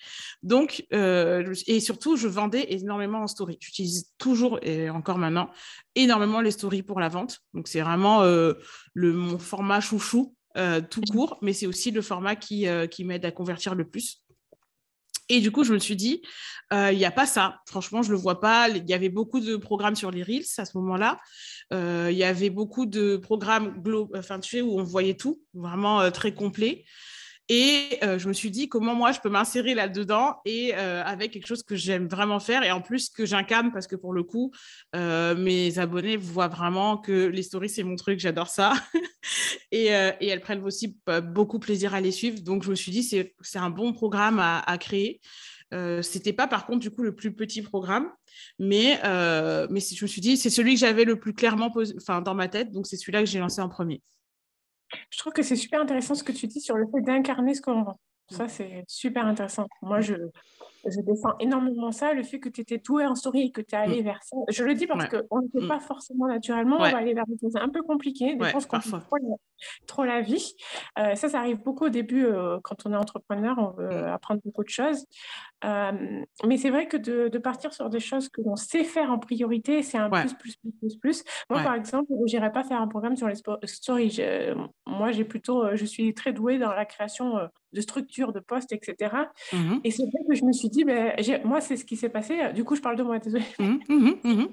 Donc, 0.44 0.84
euh, 0.92 1.54
et 1.68 1.80
surtout, 1.80 2.18
je 2.18 2.28
vendais 2.28 2.66
énormément 2.74 3.20
en 3.20 3.28
story. 3.28 3.58
J'utilise 3.62 4.12
toujours, 4.18 4.60
et 4.62 4.90
encore 4.90 5.18
maintenant, 5.18 5.50
énormément 5.96 6.42
les 6.42 6.52
stories 6.52 6.84
pour 6.84 7.00
la 7.00 7.08
vente. 7.08 7.40
Donc, 7.54 7.70
c'est 7.70 7.80
vraiment 7.80 8.24
le, 8.94 9.14
mon 9.14 9.38
format 9.38 9.80
chouchou 9.80 10.36
euh, 10.58 10.82
tout 10.82 11.02
court, 11.12 11.38
mais 11.42 11.54
c'est 11.54 11.68
aussi 11.68 11.92
le 11.92 12.02
format 12.02 12.36
qui, 12.36 12.68
euh, 12.68 12.88
qui 12.88 13.04
m'aide 13.04 13.26
à 13.26 13.32
convertir 13.32 13.76
le 13.76 13.88
plus. 13.88 14.24
Et 15.30 15.40
du 15.40 15.50
coup, 15.52 15.64
je 15.64 15.74
me 15.74 15.80
suis 15.80 15.96
dit, 15.96 16.22
il 16.74 16.98
n'y 16.98 17.06
a 17.06 17.12
pas 17.12 17.26
ça. 17.26 17.62
Franchement, 17.66 18.02
je 18.02 18.10
ne 18.10 18.16
le 18.16 18.20
vois 18.20 18.42
pas. 18.42 18.68
Il 18.68 18.90
y 18.90 18.94
avait 18.94 19.10
beaucoup 19.10 19.40
de 19.40 19.56
programmes 19.56 19.96
sur 19.96 20.12
les 20.12 20.24
Reels 20.24 20.44
à 20.58 20.66
ce 20.66 20.78
moment-là. 20.78 21.20
Il 21.72 22.18
y 22.18 22.26
avait 22.26 22.50
beaucoup 22.50 22.86
de 22.86 23.16
programmes 23.16 23.82
enfin, 24.14 24.42
tu 24.42 24.58
sais, 24.58 24.62
où 24.62 24.78
on 24.78 24.84
voyait 24.84 25.16
tout, 25.16 25.42
vraiment 25.54 26.12
très 26.12 26.34
complet. 26.34 26.84
Et 27.54 28.00
euh, 28.02 28.18
je 28.18 28.30
me 28.30 28.34
suis 28.34 28.50
dit 28.50 28.70
comment 28.70 28.96
moi 28.96 29.12
je 29.12 29.20
peux 29.20 29.28
m'insérer 29.28 29.74
là-dedans 29.74 30.38
et 30.46 30.74
euh, 30.74 31.04
avec 31.04 31.32
quelque 31.32 31.48
chose 31.48 31.64
que 31.64 31.76
j'aime 31.76 32.08
vraiment 32.08 32.40
faire 32.40 32.64
et 32.64 32.72
en 32.72 32.80
plus 32.80 33.10
que 33.10 33.26
j'incarne 33.26 33.74
parce 33.74 33.88
que 33.88 33.98
pour 33.98 34.14
le 34.14 34.24
coup, 34.24 34.54
euh, 34.96 35.36
mes 35.36 35.78
abonnés 35.78 36.16
voient 36.16 36.48
vraiment 36.48 36.98
que 36.98 37.26
les 37.26 37.44
stories 37.44 37.68
c'est 37.68 37.84
mon 37.84 37.98
truc, 37.98 38.22
j'adore 38.22 38.48
ça. 38.48 38.72
et, 39.74 39.88
elles 39.88 40.40
prennent 40.40 40.64
aussi 40.64 40.96
beaucoup 41.24 41.60
plaisir 41.60 41.94
à 41.94 42.00
les 42.00 42.14
suivre. 42.14 42.40
Donc 42.40 42.64
je 42.64 42.70
me 42.70 42.76
suis 42.76 42.94
dit 42.94 43.04
c'est 43.04 43.60
un 43.60 43.70
bon 43.70 43.92
programme 43.92 44.40
à, 44.40 44.78
créer. 44.78 45.20
Euh, 45.74 46.02
c'était 46.02 46.32
pas 46.32 46.48
par 46.48 46.66
contre 46.66 46.80
du 46.80 46.90
coup 46.90 47.04
le 47.04 47.14
plus 47.14 47.36
petit 47.36 47.62
programme, 47.62 48.08
mais, 48.60 48.98
je 49.04 49.68
me 49.70 50.08
suis 50.08 50.22
dit 50.22 50.38
c'est 50.38 50.50
celui 50.50 50.76
que 50.76 50.80
j'avais 50.80 51.04
le 51.04 51.20
plus 51.20 51.34
clairement 51.34 51.70
dans 52.24 52.34
ma 52.34 52.48
tête, 52.48 52.72
donc 52.72 52.88
c'est 52.88 52.96
celui-là 52.96 53.20
que 53.20 53.30
j'ai 53.30 53.40
lancé 53.40 53.60
en 53.60 53.68
premier. 53.68 54.02
Je 55.10 55.18
trouve 55.18 55.34
que 55.34 55.44
c'est 55.44 55.56
super 55.56 55.82
intéressant 55.82 56.16
ce 56.16 56.24
que 56.24 56.32
tu 56.32 56.48
dis 56.48 56.62
sur 56.62 56.78
le 56.78 56.88
fait 56.88 57.02
d'incarner 57.02 57.54
ce 57.54 57.62
qu'on 57.62 57.84
vend. 57.84 58.00
Ça, 58.30 58.48
c'est 58.48 58.86
super 58.88 59.26
intéressant. 59.26 59.68
Moi, 59.82 60.00
je, 60.00 60.16
je 60.86 61.02
défends 61.02 61.34
énormément 61.40 61.92
ça, 61.92 62.14
le 62.14 62.24
fait 62.24 62.40
que 62.40 62.50
tu 62.50 62.62
étais 62.62 62.78
doué 62.78 63.06
en 63.06 63.16
story 63.16 63.48
et 63.48 63.52
que 63.52 63.62
tu 63.62 63.76
es 63.76 63.78
allé 63.78 64.02
mm. 64.02 64.06
vers 64.06 64.24
ça. 64.24 64.38
Je 64.50 64.64
le 64.64 64.74
dis 64.74 64.88
parce 64.88 65.08
qu'on 65.08 65.42
ne 65.42 65.48
fait 65.50 65.66
mm. 65.66 65.68
pas 65.68 65.80
forcément 65.80 66.28
naturellement, 66.28 66.78
on 66.78 66.90
va 66.90 66.98
aller 66.98 67.14
vers 67.14 67.28
des 67.28 67.38
choses 67.40 67.56
un 67.56 67.70
peu 67.70 67.82
compliquées, 67.84 68.36
des 68.36 68.50
choses 68.50 68.66
qu'on 68.66 68.80
trop, 68.80 69.18
trop, 69.86 70.06
la 70.06 70.22
vie. 70.22 70.56
Euh, 70.98 71.16
ça, 71.16 71.30
ça 71.30 71.40
arrive 71.40 71.62
beaucoup 71.62 71.86
au 71.86 71.90
début 71.90 72.26
euh, 72.26 72.60
quand 72.64 72.86
on 72.86 72.94
est 72.94 72.98
entrepreneur, 72.98 73.56
on 73.58 73.72
veut 73.72 73.90
mm. 73.90 74.08
apprendre 74.08 74.42
beaucoup 74.44 74.64
de 74.64 74.70
choses. 74.70 75.06
Euh, 75.64 76.24
mais 76.48 76.58
c'est 76.58 76.72
vrai 76.72 76.88
que 76.88 76.98
de, 76.98 77.28
de, 77.28 77.38
partir 77.38 77.74
sur 77.74 77.90
des 77.90 78.00
choses 78.00 78.30
que 78.30 78.42
l'on 78.42 78.56
sait 78.56 78.84
faire 78.84 79.12
en 79.12 79.20
priorité, 79.20 79.84
c'est 79.84 79.98
un 79.98 80.10
plus, 80.10 80.34
plus, 80.34 80.56
plus, 80.56 80.72
plus, 80.72 80.96
plus. 80.98 81.24
Moi, 81.50 81.62
par 81.62 81.76
exemple, 81.76 82.12
je 82.28 82.36
n'irais 82.36 82.52
pas 82.52 82.64
faire 82.64 82.82
un 82.82 82.88
programme 82.88 83.16
sur 83.16 83.28
les 83.28 83.36
stories. 83.66 84.22
Moi, 84.92 85.12
j'ai 85.12 85.24
plutôt, 85.24 85.76
je 85.76 85.86
suis 85.86 86.14
très 86.14 86.34
douée 86.34 86.58
dans 86.58 86.74
la 86.74 86.86
création 86.86 87.50
de 87.74 87.82
structures, 87.82 88.34
de 88.34 88.40
postes, 88.40 88.72
etc. 88.72 89.16
Mmh 89.54 89.80
et 89.84 89.92
c'est 89.92 90.04
vrai 90.04 90.20
que 90.28 90.36
je 90.36 90.44
me 90.44 90.52
suis 90.52 90.70
dit, 90.70 90.84
ben, 90.84 91.14
moi, 91.44 91.62
c'est 91.62 91.78
ce 91.78 91.86
qui 91.86 91.96
s'est 91.96 92.10
passé. 92.10 92.52
Du 92.54 92.64
coup, 92.64 92.76
je 92.76 92.82
parle 92.82 92.98
de 92.98 93.04
moi, 93.04 93.20
désolée. 93.20 93.46
Mmh 93.60 93.80
mmh 94.24 94.46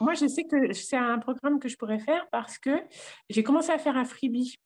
moi, 0.00 0.14
je 0.14 0.26
sais 0.26 0.44
que 0.44 0.72
c'est 0.72 0.96
un 0.96 1.18
programme 1.18 1.58
que 1.58 1.68
je 1.68 1.76
pourrais 1.76 2.00
faire 2.00 2.26
parce 2.30 2.58
que 2.58 2.82
j'ai 3.30 3.42
commencé 3.42 3.70
à 3.70 3.78
faire 3.78 3.96
un 3.96 4.04
freebie 4.04 4.56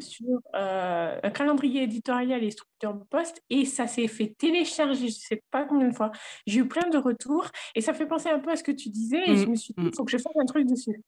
sur 0.00 0.40
euh, 0.54 1.20
un 1.22 1.30
calendrier 1.30 1.82
éditorial 1.82 2.42
et 2.42 2.50
structure 2.50 2.94
de 2.94 3.04
poste 3.04 3.42
et 3.50 3.64
ça 3.64 3.86
s'est 3.86 4.08
fait 4.08 4.34
télécharger, 4.38 5.08
je 5.08 5.16
ne 5.16 5.20
sais 5.20 5.42
pas 5.50 5.64
combien 5.64 5.88
de 5.88 5.94
fois. 5.94 6.12
J'ai 6.46 6.60
eu 6.60 6.68
plein 6.68 6.88
de 6.88 6.98
retours 6.98 7.48
et 7.74 7.80
ça 7.80 7.92
fait 7.92 8.06
penser 8.06 8.28
un 8.28 8.38
peu 8.38 8.50
à 8.50 8.56
ce 8.56 8.62
que 8.62 8.72
tu 8.72 8.88
disais 8.88 9.22
et 9.26 9.36
je 9.36 9.46
me 9.46 9.56
suis 9.56 9.74
dit, 9.74 9.86
il 9.86 9.94
faut 9.94 10.04
que 10.04 10.12
je 10.12 10.18
fasse 10.18 10.36
un 10.40 10.46
truc 10.46 10.66
dessus. 10.66 11.02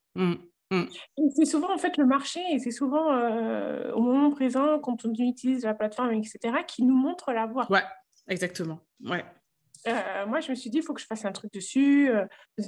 Mm. 0.71 0.85
C'est 1.35 1.47
souvent 1.47 1.73
en 1.73 1.79
fait 1.79 1.97
le 1.97 2.05
marché 2.05 2.41
et 2.53 2.59
c'est 2.59 2.71
souvent 2.71 3.13
euh, 3.13 3.91
au 3.93 4.03
moment 4.03 4.31
présent, 4.31 4.79
quand 4.79 5.05
on 5.05 5.13
utilise 5.15 5.65
la 5.65 5.75
plateforme, 5.75 6.13
etc., 6.13 6.39
qui 6.67 6.83
nous 6.83 6.97
montre 6.97 7.33
la 7.33 7.47
voie. 7.47 7.71
Ouais, 7.71 7.83
exactement. 8.29 8.81
Ouais. 9.05 9.25
Euh, 9.87 10.27
moi, 10.27 10.41
je 10.41 10.51
me 10.51 10.57
suis 10.57 10.71
dit, 10.71 10.79
il 10.79 10.83
faut 10.83 10.93
que 10.93 11.01
je 11.01 11.07
fasse 11.07 11.25
un 11.25 11.33
truc 11.33 11.53
dessus. 11.53 12.11
Euh, 12.11 12.27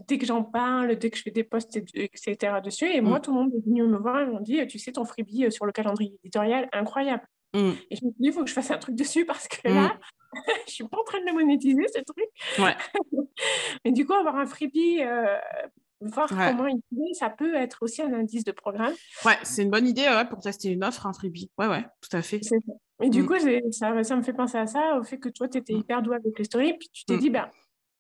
dès 0.09 0.17
que 0.17 0.25
j'en 0.25 0.45
parle, 0.45 0.97
dès 0.97 1.11
que 1.11 1.19
je 1.19 1.23
fais 1.23 1.31
des 1.31 1.45
posts, 1.45 1.77
etc. 1.95 2.37
dessus. 2.65 2.87
Et 2.87 3.01
moi, 3.01 3.19
mm. 3.19 3.23
tout 3.23 3.35
le 3.35 3.41
monde 3.41 3.53
est 3.55 3.67
venu 3.67 3.83
me 3.83 3.99
voir 3.99 4.21
et 4.21 4.27
m'ont 4.27 4.41
dit, 4.41 4.65
tu 4.67 4.79
sais, 4.79 4.93
ton 4.93 5.05
freebie 5.05 5.51
sur 5.51 5.67
le 5.67 5.73
calendrier 5.73 6.15
éditorial, 6.25 6.69
incroyable. 6.73 7.25
Mm. 7.53 7.73
Et 7.91 7.97
je 7.97 8.05
me 8.07 8.11
suis 8.13 8.21
dit, 8.21 8.29
il 8.29 8.33
faut 8.33 8.43
que 8.43 8.49
je 8.49 8.55
fasse 8.55 8.71
un 8.71 8.79
truc 8.79 8.95
dessus 8.95 9.27
parce 9.27 9.49
que 9.49 9.69
là, 9.69 9.99
je 10.67 10.73
suis 10.73 10.85
pas 10.85 10.99
en 10.99 11.05
train 11.05 11.21
de 11.21 11.27
le 11.27 11.33
monétiser, 11.33 11.85
ce 11.93 12.01
truc. 12.01 12.29
Ouais. 12.59 12.77
Mais 13.85 13.93
du 13.93 14.07
coup, 14.07 14.15
avoir 14.15 14.37
un 14.37 14.47
freebie 14.47 15.03
voir 16.01 16.29
comment 16.29 16.67
il 16.67 17.11
est, 17.11 17.15
ça 17.15 17.31
peut 17.31 17.55
être 17.55 17.79
aussi 17.83 18.03
un 18.03 18.13
indice 18.13 18.45
de 18.45 18.53
programme. 18.53 18.93
Ouais, 19.25 19.37
c'est 19.43 19.63
une 19.63 19.71
bonne 19.71 19.87
idée 19.87 20.03
ouais, 20.03 20.25
pour 20.29 20.41
tester 20.41 20.71
une 20.71 20.85
offre, 20.85 21.07
un 21.07 21.13
freebie. 21.13 21.51
Ouais, 21.59 21.67
ouais, 21.67 21.85
tout 22.01 22.17
à 22.17 22.23
fait. 22.23 22.41
Et 23.03 23.11
du 23.11 23.23
mm. 23.23 23.27
coup, 23.27 23.35
ça, 23.71 24.03
ça, 24.03 24.17
me 24.17 24.23
fait 24.23 24.33
penser 24.33 24.59
à 24.59 24.67
ça, 24.67 24.99
au 24.99 25.03
fait 25.03 25.19
que 25.19 25.29
toi, 25.29 25.49
tu 25.49 25.59
étais 25.59 25.75
mm. 25.75 25.79
hyper 25.79 26.03
doué 26.03 26.17
avec 26.17 26.39
les 26.39 26.45
stories, 26.45 26.75
puis 26.79 26.89
tu 26.93 27.05
t'es 27.05 27.17
mm. 27.17 27.21
dit, 27.21 27.31
ben, 27.31 27.49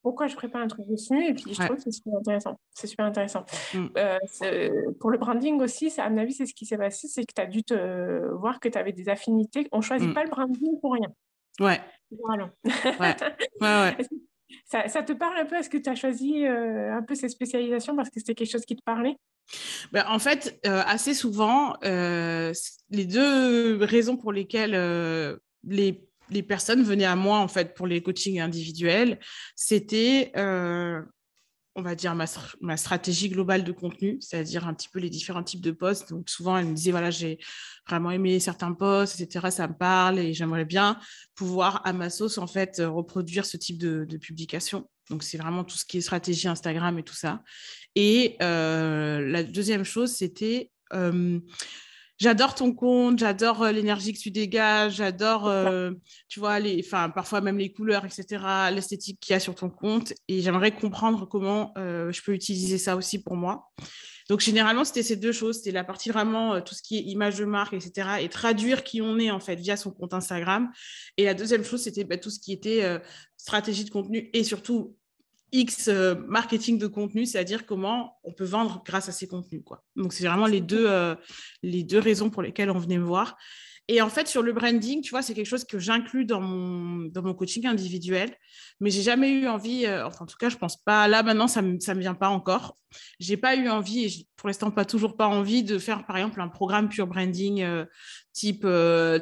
pourquoi 0.02 0.26
je 0.28 0.36
prépare 0.36 0.62
un 0.62 0.66
truc 0.66 0.86
dessus 0.86 1.26
Et 1.26 1.34
puis, 1.34 1.52
je 1.52 1.62
trouve 1.62 1.76
que 1.76 1.82
c'est 1.82 1.92
super 1.92 2.14
intéressant. 2.18 2.58
C'est 2.72 2.86
super 2.86 3.06
intéressant. 3.06 3.44
Euh, 3.74 4.18
pour 4.98 5.10
le 5.10 5.18
branding 5.18 5.60
aussi, 5.60 5.92
à 5.98 6.08
mon 6.08 6.18
avis, 6.18 6.32
c'est 6.32 6.46
ce 6.46 6.54
qui 6.54 6.64
s'est 6.64 6.78
passé, 6.78 7.06
c'est 7.08 7.24
que 7.24 7.32
tu 7.34 7.42
as 7.42 7.46
dû 7.46 7.62
te 7.62 8.32
voir 8.34 8.60
que 8.60 8.68
tu 8.68 8.78
avais 8.78 8.92
des 8.92 9.08
affinités. 9.08 9.68
On 9.72 9.78
ne 9.78 9.82
choisit 9.82 10.12
pas 10.14 10.24
le 10.24 10.30
branding 10.30 10.80
pour 10.80 10.94
rien. 10.94 11.08
Ouais. 11.60 11.80
Voilà. 12.24 12.50
ouais. 12.64 13.16
ouais, 13.60 13.60
ouais. 13.60 13.96
Ça, 14.64 15.02
te 15.02 15.12
parle 15.12 15.38
un 15.38 15.44
peu? 15.44 15.56
Est-ce 15.56 15.70
que 15.70 15.78
tu 15.78 15.90
as 15.90 15.94
choisi 15.94 16.46
euh, 16.46 16.94
un 16.94 17.02
peu 17.02 17.14
ces 17.14 17.28
spécialisations 17.28 17.96
parce 17.96 18.08
que 18.08 18.18
c'était 18.18 18.34
quelque 18.34 18.50
chose 18.50 18.64
qui 18.64 18.76
te 18.76 18.82
parlait? 18.84 19.16
Ben, 19.92 20.04
En 20.08 20.18
fait, 20.18 20.60
euh, 20.66 20.82
assez 20.86 21.14
souvent, 21.14 21.74
euh, 21.84 22.52
les 22.90 23.04
deux 23.04 23.82
raisons 23.82 24.16
pour 24.16 24.32
lesquelles 24.32 25.38
les, 25.64 26.06
les, 26.30 26.42
personnes 26.42 26.82
venaient 26.82 27.04
à 27.04 27.16
moi 27.16 27.38
en 27.38 27.48
fait 27.48 27.74
pour 27.74 27.86
les 27.86 28.02
coachings 28.02 28.40
individuels, 28.40 29.18
c'était 29.56 30.32
on 31.76 31.82
va 31.82 31.94
dire, 31.94 32.14
ma, 32.14 32.24
ma, 32.60 32.76
stratégie 32.76 33.28
globale 33.28 33.64
de 33.64 33.72
contenu, 33.72 34.18
c'est-à-dire 34.20 34.66
un 34.66 34.74
petit 34.74 34.88
peu 34.88 34.98
les 34.98 35.10
différents 35.10 35.42
types 35.42 35.60
de 35.60 35.70
posts. 35.70 36.10
Donc, 36.10 36.28
souvent, 36.28 36.56
elle 36.56 36.66
me 36.66 36.74
disait, 36.74 36.90
voilà, 36.90 37.10
j'ai 37.10 37.38
vraiment 37.88 38.10
aimé 38.10 38.40
certains 38.40 38.72
posts, 38.72 39.20
etc., 39.20 39.50
ça 39.50 39.68
me 39.68 39.74
parle 39.74 40.18
et 40.18 40.32
j'aimerais 40.32 40.64
bien 40.64 40.98
pouvoir, 41.34 41.80
à 41.86 41.92
ma 41.92 42.10
sauce, 42.10 42.38
en 42.38 42.46
fait, 42.46 42.82
reproduire 42.84 43.46
ce 43.46 43.56
type 43.56 43.78
de, 43.78 44.04
publication. 44.16 44.90
Donc, 45.08 45.22
c'est 45.22 45.38
vraiment 45.38 45.64
tout 45.64 45.76
ce 45.76 45.84
qui 45.84 45.98
est 45.98 46.00
stratégie 46.00 46.48
Instagram 46.48 46.98
et 46.98 47.02
tout 47.02 47.14
ça. 47.14 47.42
Et 47.94 48.36
euh, 48.42 49.20
la 49.26 49.42
deuxième 49.42 49.84
chose, 49.84 50.12
c'était... 50.12 50.70
Euh, 50.92 51.40
j'adore 52.20 52.54
ton 52.54 52.72
compte, 52.72 53.18
j'adore 53.18 53.62
euh, 53.62 53.72
l'énergie 53.72 54.12
que 54.12 54.18
tu 54.18 54.30
dégages, 54.30 54.96
j'adore, 54.96 55.48
euh, 55.48 55.90
tu 56.28 56.38
vois, 56.38 56.60
les, 56.60 56.82
enfin, 56.84 57.08
parfois 57.08 57.40
même 57.40 57.58
les 57.58 57.72
couleurs, 57.72 58.04
etc., 58.04 58.44
l'esthétique 58.72 59.18
qu'il 59.20 59.32
y 59.32 59.36
a 59.36 59.40
sur 59.40 59.54
ton 59.54 59.70
compte. 59.70 60.12
Et 60.28 60.42
j'aimerais 60.42 60.70
comprendre 60.70 61.26
comment 61.26 61.72
euh, 61.78 62.12
je 62.12 62.22
peux 62.22 62.32
utiliser 62.32 62.78
ça 62.78 62.94
aussi 62.94 63.22
pour 63.22 63.36
moi. 63.36 63.70
Donc, 64.28 64.40
généralement, 64.40 64.84
c'était 64.84 65.02
ces 65.02 65.16
deux 65.16 65.32
choses. 65.32 65.56
C'était 65.56 65.72
la 65.72 65.82
partie 65.82 66.10
vraiment, 66.10 66.60
tout 66.60 66.74
ce 66.74 66.82
qui 66.82 66.98
est 66.98 67.02
image 67.02 67.36
de 67.38 67.44
marque, 67.44 67.72
etc., 67.72 68.10
et 68.20 68.28
traduire 68.28 68.84
qui 68.84 69.02
on 69.02 69.18
est, 69.18 69.32
en 69.32 69.40
fait, 69.40 69.56
via 69.56 69.76
son 69.76 69.90
compte 69.90 70.14
Instagram. 70.14 70.70
Et 71.16 71.24
la 71.24 71.34
deuxième 71.34 71.64
chose, 71.64 71.82
c'était 71.82 72.04
bah, 72.04 72.16
tout 72.16 72.30
ce 72.30 72.38
qui 72.38 72.52
était 72.52 73.00
stratégie 73.36 73.84
de 73.84 73.90
contenu 73.90 74.30
et 74.32 74.44
surtout 74.44 74.94
X 75.52 75.88
euh, 75.88 76.14
marketing 76.26 76.78
de 76.78 76.86
contenu, 76.86 77.26
c'est-à-dire 77.26 77.66
comment 77.66 78.18
on 78.24 78.32
peut 78.32 78.44
vendre 78.44 78.82
grâce 78.84 79.08
à 79.08 79.12
ces 79.12 79.26
contenus. 79.26 79.62
Quoi. 79.64 79.82
Donc, 79.96 80.12
c'est 80.12 80.26
vraiment 80.26 80.46
les 80.46 80.60
deux, 80.60 80.86
euh, 80.88 81.14
les 81.62 81.82
deux 81.82 81.98
raisons 81.98 82.30
pour 82.30 82.42
lesquelles 82.42 82.70
on 82.70 82.78
venait 82.78 82.98
me 82.98 83.04
voir. 83.04 83.36
Et 83.88 84.00
en 84.02 84.08
fait, 84.08 84.28
sur 84.28 84.42
le 84.42 84.52
branding, 84.52 85.00
tu 85.00 85.10
vois, 85.10 85.20
c'est 85.20 85.34
quelque 85.34 85.48
chose 85.48 85.64
que 85.64 85.80
j'inclus 85.80 86.24
dans 86.24 86.40
mon, 86.40 87.06
dans 87.06 87.22
mon 87.22 87.34
coaching 87.34 87.66
individuel, 87.66 88.32
mais 88.78 88.88
j'ai 88.90 89.02
jamais 89.02 89.32
eu 89.32 89.48
envie, 89.48 89.84
euh, 89.84 90.06
enfin, 90.06 90.24
en 90.24 90.26
tout 90.26 90.36
cas, 90.38 90.48
je 90.48 90.56
pense 90.56 90.76
pas, 90.76 91.08
là 91.08 91.24
maintenant, 91.24 91.48
ça 91.48 91.60
ne 91.60 91.72
me, 91.72 92.00
vient 92.00 92.14
pas 92.14 92.28
encore. 92.28 92.76
J'ai 93.18 93.36
pas 93.36 93.56
eu 93.56 93.68
envie, 93.68 94.04
et 94.04 94.28
pour 94.36 94.48
l'instant, 94.48 94.70
pas 94.70 94.84
toujours 94.84 95.16
pas 95.16 95.26
envie 95.26 95.64
de 95.64 95.78
faire, 95.78 96.06
par 96.06 96.16
exemple, 96.16 96.40
un 96.40 96.48
programme 96.48 96.88
pure 96.88 97.08
branding, 97.08 97.66
type, 98.32 98.64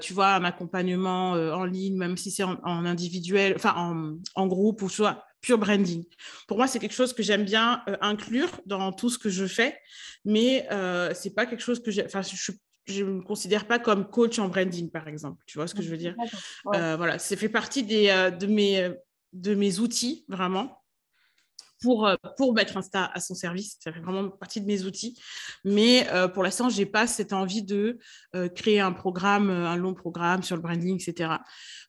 tu 0.03 0.13
vois, 0.13 0.35
un 0.35 0.45
accompagnement 0.45 1.31
en 1.31 1.65
ligne, 1.65 1.97
même 1.97 2.19
si 2.19 2.31
c'est 2.31 2.43
en, 2.45 2.59
individuel, 2.65 3.55
enfin, 3.57 3.73
en, 3.75 4.19
en, 4.35 4.47
groupe, 4.47 4.83
ou 4.83 4.91
soit 4.91 5.25
pure 5.41 5.59
branding. 5.59 6.05
Pour 6.47 6.57
moi, 6.57 6.67
c'est 6.67 6.79
quelque 6.79 6.95
chose 6.95 7.13
que 7.13 7.23
j'aime 7.23 7.45
bien 7.45 7.83
inclure 8.01 8.61
dans 8.67 8.93
tout 8.93 9.11
ce 9.11 9.19
que 9.19 9.31
je 9.31 9.47
fais, 9.47 9.79
mais 10.25 10.67
c'est 11.15 11.35
pas 11.35 11.47
quelque 11.47 11.63
chose 11.63 11.83
que 11.83 11.91
j'ai. 11.91 12.05
Enfin, 12.05 12.23
je 12.23 13.05
ne 13.05 13.11
me 13.11 13.23
considère 13.23 13.67
pas 13.67 13.79
comme 13.79 14.09
coach 14.09 14.39
en 14.39 14.49
branding, 14.49 14.91
par 14.91 15.09
exemple. 15.09 15.43
Tu 15.47 15.59
vois 15.59 15.67
ce 15.67 15.75
que 15.75 15.83
je 15.83 15.91
veux 15.91 15.97
dire? 15.97 16.17
Voilà, 16.65 17.19
ça 17.19 17.37
fait 17.37 17.49
partie 17.49 17.83
des, 17.83 18.31
de, 18.39 18.47
mes, 18.47 18.91
de 19.33 19.55
mes 19.55 19.79
outils, 19.79 20.25
vraiment 20.29 20.83
pour, 21.81 22.07
euh, 22.07 22.17
pour 22.37 22.55
mettre 22.55 22.77
Insta 22.77 23.11
à 23.13 23.21
son 23.21 23.35
service. 23.35 23.77
Ça 23.81 23.93
fait 23.93 24.01
vraiment 24.01 24.29
partie 24.29 24.61
de 24.61 24.67
mes 24.67 24.85
outils. 24.85 25.19
Mais 25.65 26.07
euh, 26.11 26.29
pour 26.29 26.43
l'instant, 26.43 26.69
je 26.69 26.79
n'ai 26.79 26.87
pas 26.87 27.07
cette 27.07 27.33
envie 27.33 27.63
de 27.63 27.99
euh, 28.35 28.49
créer 28.49 28.81
un 28.81 28.93
programme, 28.93 29.51
un 29.51 29.77
long 29.77 29.95
programme 29.95 30.43
sur 30.43 30.57
le 30.57 30.63
branding, 30.63 31.01
etc. 31.01 31.37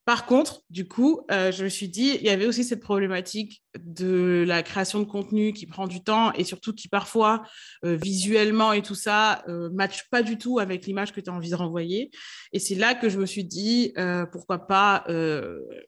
Par 0.05 0.25
contre, 0.25 0.61
du 0.69 0.87
coup, 0.87 1.21
je 1.29 1.63
me 1.63 1.69
suis 1.69 1.87
dit, 1.87 2.17
il 2.19 2.23
y 2.23 2.29
avait 2.29 2.47
aussi 2.47 2.63
cette 2.63 2.79
problématique 2.79 3.63
de 3.77 4.43
la 4.47 4.63
création 4.63 4.99
de 4.99 5.05
contenu 5.05 5.53
qui 5.53 5.65
prend 5.65 5.87
du 5.87 6.03
temps 6.03 6.33
et 6.33 6.43
surtout 6.43 6.73
qui 6.73 6.87
parfois, 6.87 7.43
visuellement 7.83 8.73
et 8.73 8.81
tout 8.81 8.95
ça, 8.95 9.43
ne 9.47 9.69
match 9.69 10.09
pas 10.09 10.23
du 10.23 10.37
tout 10.37 10.59
avec 10.59 10.85
l'image 10.85 11.13
que 11.13 11.21
tu 11.21 11.29
as 11.29 11.33
envie 11.33 11.51
de 11.51 11.55
renvoyer. 11.55 12.09
Et 12.51 12.59
c'est 12.59 12.75
là 12.75 12.95
que 12.95 13.09
je 13.09 13.19
me 13.19 13.25
suis 13.25 13.43
dit, 13.43 13.93
pourquoi 14.31 14.65
pas 14.65 15.05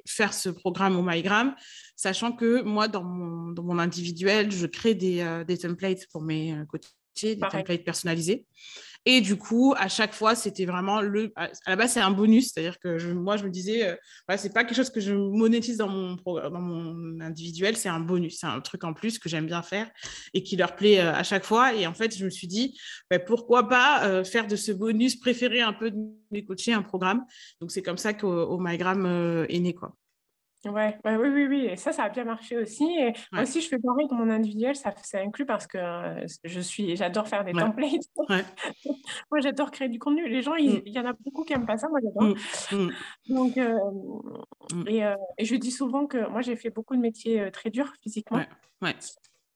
faire 0.05 0.33
ce 0.33 0.49
programme 0.49 0.95
au 0.95 1.01
MyGram 1.01 1.55
sachant 2.01 2.31
que 2.31 2.63
moi, 2.63 2.87
dans 2.87 3.03
mon, 3.03 3.51
dans 3.51 3.63
mon 3.63 3.77
individuel, 3.77 4.51
je 4.51 4.65
crée 4.65 4.95
des, 4.95 5.21
euh, 5.21 5.43
des 5.43 5.59
templates 5.59 6.07
pour 6.11 6.23
mes 6.23 6.53
euh, 6.53 6.65
coachés, 6.65 7.35
des 7.35 7.41
templates 7.41 7.83
personnalisés. 7.83 8.45
Et 9.05 9.21
du 9.21 9.35
coup, 9.35 9.73
à 9.77 9.87
chaque 9.87 10.13
fois, 10.13 10.35
c'était 10.35 10.65
vraiment 10.65 11.01
le. 11.01 11.33
À 11.35 11.49
la 11.67 11.75
base, 11.75 11.93
c'est 11.93 11.99
un 11.99 12.11
bonus, 12.11 12.51
c'est-à-dire 12.51 12.79
que 12.79 13.13
moi, 13.13 13.35
je 13.35 13.45
me 13.45 13.49
disais, 13.49 13.87
euh, 13.87 13.95
voilà, 14.27 14.37
c'est 14.37 14.53
pas 14.53 14.63
quelque 14.63 14.75
chose 14.75 14.91
que 14.91 14.99
je 14.99 15.13
monétise 15.13 15.77
dans 15.77 15.87
mon, 15.87 16.15
dans 16.25 16.61
mon 16.61 17.19
individuel, 17.19 17.75
c'est 17.77 17.89
un 17.89 17.99
bonus, 17.99 18.37
c'est 18.39 18.47
un 18.47 18.61
truc 18.61 18.83
en 18.83 18.93
plus 18.93 19.17
que 19.17 19.27
j'aime 19.27 19.47
bien 19.47 19.63
faire 19.63 19.89
et 20.33 20.43
qui 20.43 20.55
leur 20.55 20.75
plaît 20.75 20.99
à 20.99 21.23
chaque 21.23 21.45
fois. 21.45 21.73
Et 21.73 21.87
en 21.87 21.93
fait, 21.93 22.15
je 22.15 22.25
me 22.25 22.29
suis 22.29 22.47
dit, 22.47 22.79
bah, 23.09 23.17
pourquoi 23.19 23.67
pas 23.67 24.23
faire 24.23 24.47
de 24.47 24.55
ce 24.55 24.71
bonus 24.71 25.15
préféré 25.15 25.61
un 25.61 25.73
peu 25.73 25.91
de 25.91 25.97
mes 26.29 26.45
coachés 26.45 26.73
un 26.73 26.83
programme. 26.83 27.25
Donc, 27.59 27.71
c'est 27.71 27.81
comme 27.81 27.97
ça 27.97 28.13
qu'au 28.13 28.59
MyGram 28.59 29.45
est 29.49 29.59
né, 29.59 29.73
quoi. 29.73 29.95
Ouais, 30.65 30.95
oui, 31.05 31.27
oui, 31.27 31.47
oui. 31.47 31.65
Et 31.71 31.75
ça, 31.75 31.91
ça 31.91 32.03
a 32.03 32.09
bien 32.09 32.23
marché 32.23 32.55
aussi. 32.57 32.83
Et 32.83 33.13
moi 33.31 33.43
aussi, 33.43 33.61
je 33.61 33.67
fais 33.67 33.79
pareil 33.79 34.07
dans 34.07 34.15
mon 34.15 34.29
individuel, 34.29 34.75
ça, 34.75 34.93
ça 35.01 35.19
inclut 35.19 35.45
parce 35.45 35.65
que 35.65 35.77
euh, 35.77 36.25
je 36.43 36.59
suis, 36.59 36.95
j'adore 36.95 37.27
faire 37.27 37.43
des 37.43 37.53
templates. 37.53 38.01
moi, 39.31 39.39
j'adore 39.39 39.71
créer 39.71 39.89
du 39.89 39.97
contenu. 39.97 40.29
Les 40.29 40.43
gens, 40.43 40.53
mmh. 40.53 40.81
il 40.85 40.93
y 40.93 40.99
en 40.99 41.05
a 41.05 41.13
beaucoup 41.13 41.43
qui 41.43 41.53
n'aiment 41.53 41.65
pas 41.65 41.77
ça. 41.77 41.87
Moi, 41.89 41.99
j'adore. 42.03 42.35
Mmh, 42.71 42.75
mmh. 42.75 42.91
Donc, 43.33 43.57
euh, 43.57 43.75
et, 44.85 45.03
euh, 45.03 45.15
et, 45.39 45.45
je 45.45 45.55
dis 45.55 45.71
souvent 45.71 46.05
que 46.05 46.29
moi, 46.29 46.41
j'ai 46.41 46.55
fait 46.55 46.69
beaucoup 46.69 46.95
de 46.95 47.01
métiers 47.01 47.49
très 47.51 47.71
durs 47.71 47.91
physiquement. 48.03 48.41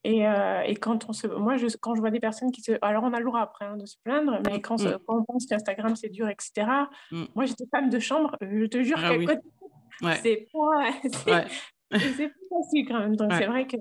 Et, 0.03 0.21
et, 0.21 0.75
quand 0.75 1.09
on 1.09 1.13
se, 1.13 1.25
moi, 1.25 1.57
je, 1.57 1.67
quand 1.79 1.95
je 1.95 1.99
vois 1.99 2.11
des 2.11 2.19
personnes 2.19 2.51
qui 2.51 2.61
se, 2.61 2.73
alors 2.83 3.03
on 3.03 3.13
a 3.13 3.19
le 3.19 3.25
droit 3.25 3.41
après 3.41 3.65
hein, 3.65 3.75
de 3.75 3.87
se 3.87 3.95
plaindre, 4.03 4.39
mais 4.45 4.61
quand, 4.61 4.77
quand 4.77 5.17
on 5.17 5.23
pense 5.23 5.47
qu'Instagram 5.47 5.95
c'est 5.95 6.09
dur, 6.09 6.29
etc. 6.29 6.67
Moi, 7.11 7.45
j'étais 7.45 7.65
femme 7.71 7.89
de 7.89 7.99
chambre. 7.99 8.35
Je 8.41 8.65
te 8.65 8.83
jure 8.83 8.99
ah, 8.99 9.13
c'est 10.01 10.47
pas, 10.51 11.45
c'est 11.91 12.31
facile 12.49 12.88
quand 12.88 12.99
même. 12.99 13.15
Donc, 13.15 13.31
c'est 13.34 13.45
vrai 13.45 13.67
que, 13.67 13.77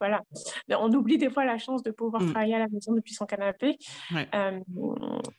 voilà, 0.00 0.22
on 0.70 0.92
oublie 0.92 1.18
des 1.18 1.30
fois 1.30 1.44
la 1.44 1.58
chance 1.58 1.82
de 1.82 1.90
pouvoir 1.90 2.22
mmh. 2.22 2.30
travailler 2.30 2.54
à 2.54 2.58
la 2.60 2.68
maison 2.68 2.94
depuis 2.94 3.12
son 3.12 3.26
canapé. 3.26 3.76
Euh, 4.34 4.60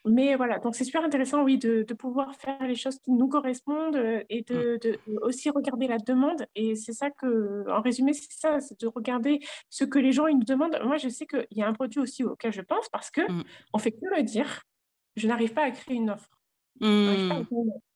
mais 0.05 0.35
voilà, 0.35 0.59
donc 0.59 0.75
c'est 0.75 0.83
super 0.83 1.03
intéressant, 1.03 1.43
oui, 1.43 1.57
de, 1.57 1.83
de, 1.83 1.93
pouvoir 1.93 2.35
faire 2.35 2.61
les 2.61 2.75
choses 2.75 2.99
qui 2.99 3.11
nous 3.11 3.27
correspondent 3.27 3.95
euh, 3.95 4.23
et 4.29 4.43
de, 4.43 4.75
mmh. 4.75 4.79
de 4.79 4.99
aussi 5.23 5.49
regarder 5.49 5.87
la 5.87 5.97
demande. 5.97 6.45
Et 6.55 6.75
c'est 6.75 6.93
ça 6.93 7.09
que, 7.09 7.65
en 7.69 7.81
résumé, 7.81 8.13
c'est 8.13 8.31
ça, 8.31 8.59
c'est 8.59 8.79
de 8.79 8.87
regarder 8.87 9.39
ce 9.69 9.83
que 9.83 9.99
les 9.99 10.11
gens 10.11 10.27
ils 10.27 10.37
nous 10.37 10.45
demandent. 10.45 10.79
Moi, 10.83 10.97
je 10.97 11.09
sais 11.09 11.25
qu'il 11.25 11.47
y 11.51 11.63
a 11.63 11.67
un 11.67 11.73
produit 11.73 11.99
aussi 11.99 12.23
auquel 12.23 12.53
je 12.53 12.61
pense 12.61 12.87
parce 12.89 13.09
que 13.09 13.21
mmh. 13.21 13.43
on 13.73 13.77
fait 13.77 13.91
que 13.91 14.15
le 14.15 14.23
dire. 14.23 14.61
Je 15.17 15.27
n'arrive 15.29 15.53
pas 15.53 15.63
à 15.63 15.71
créer 15.71 15.95
une 15.95 16.09
offre. 16.09 16.29
Mmh. 16.81 17.45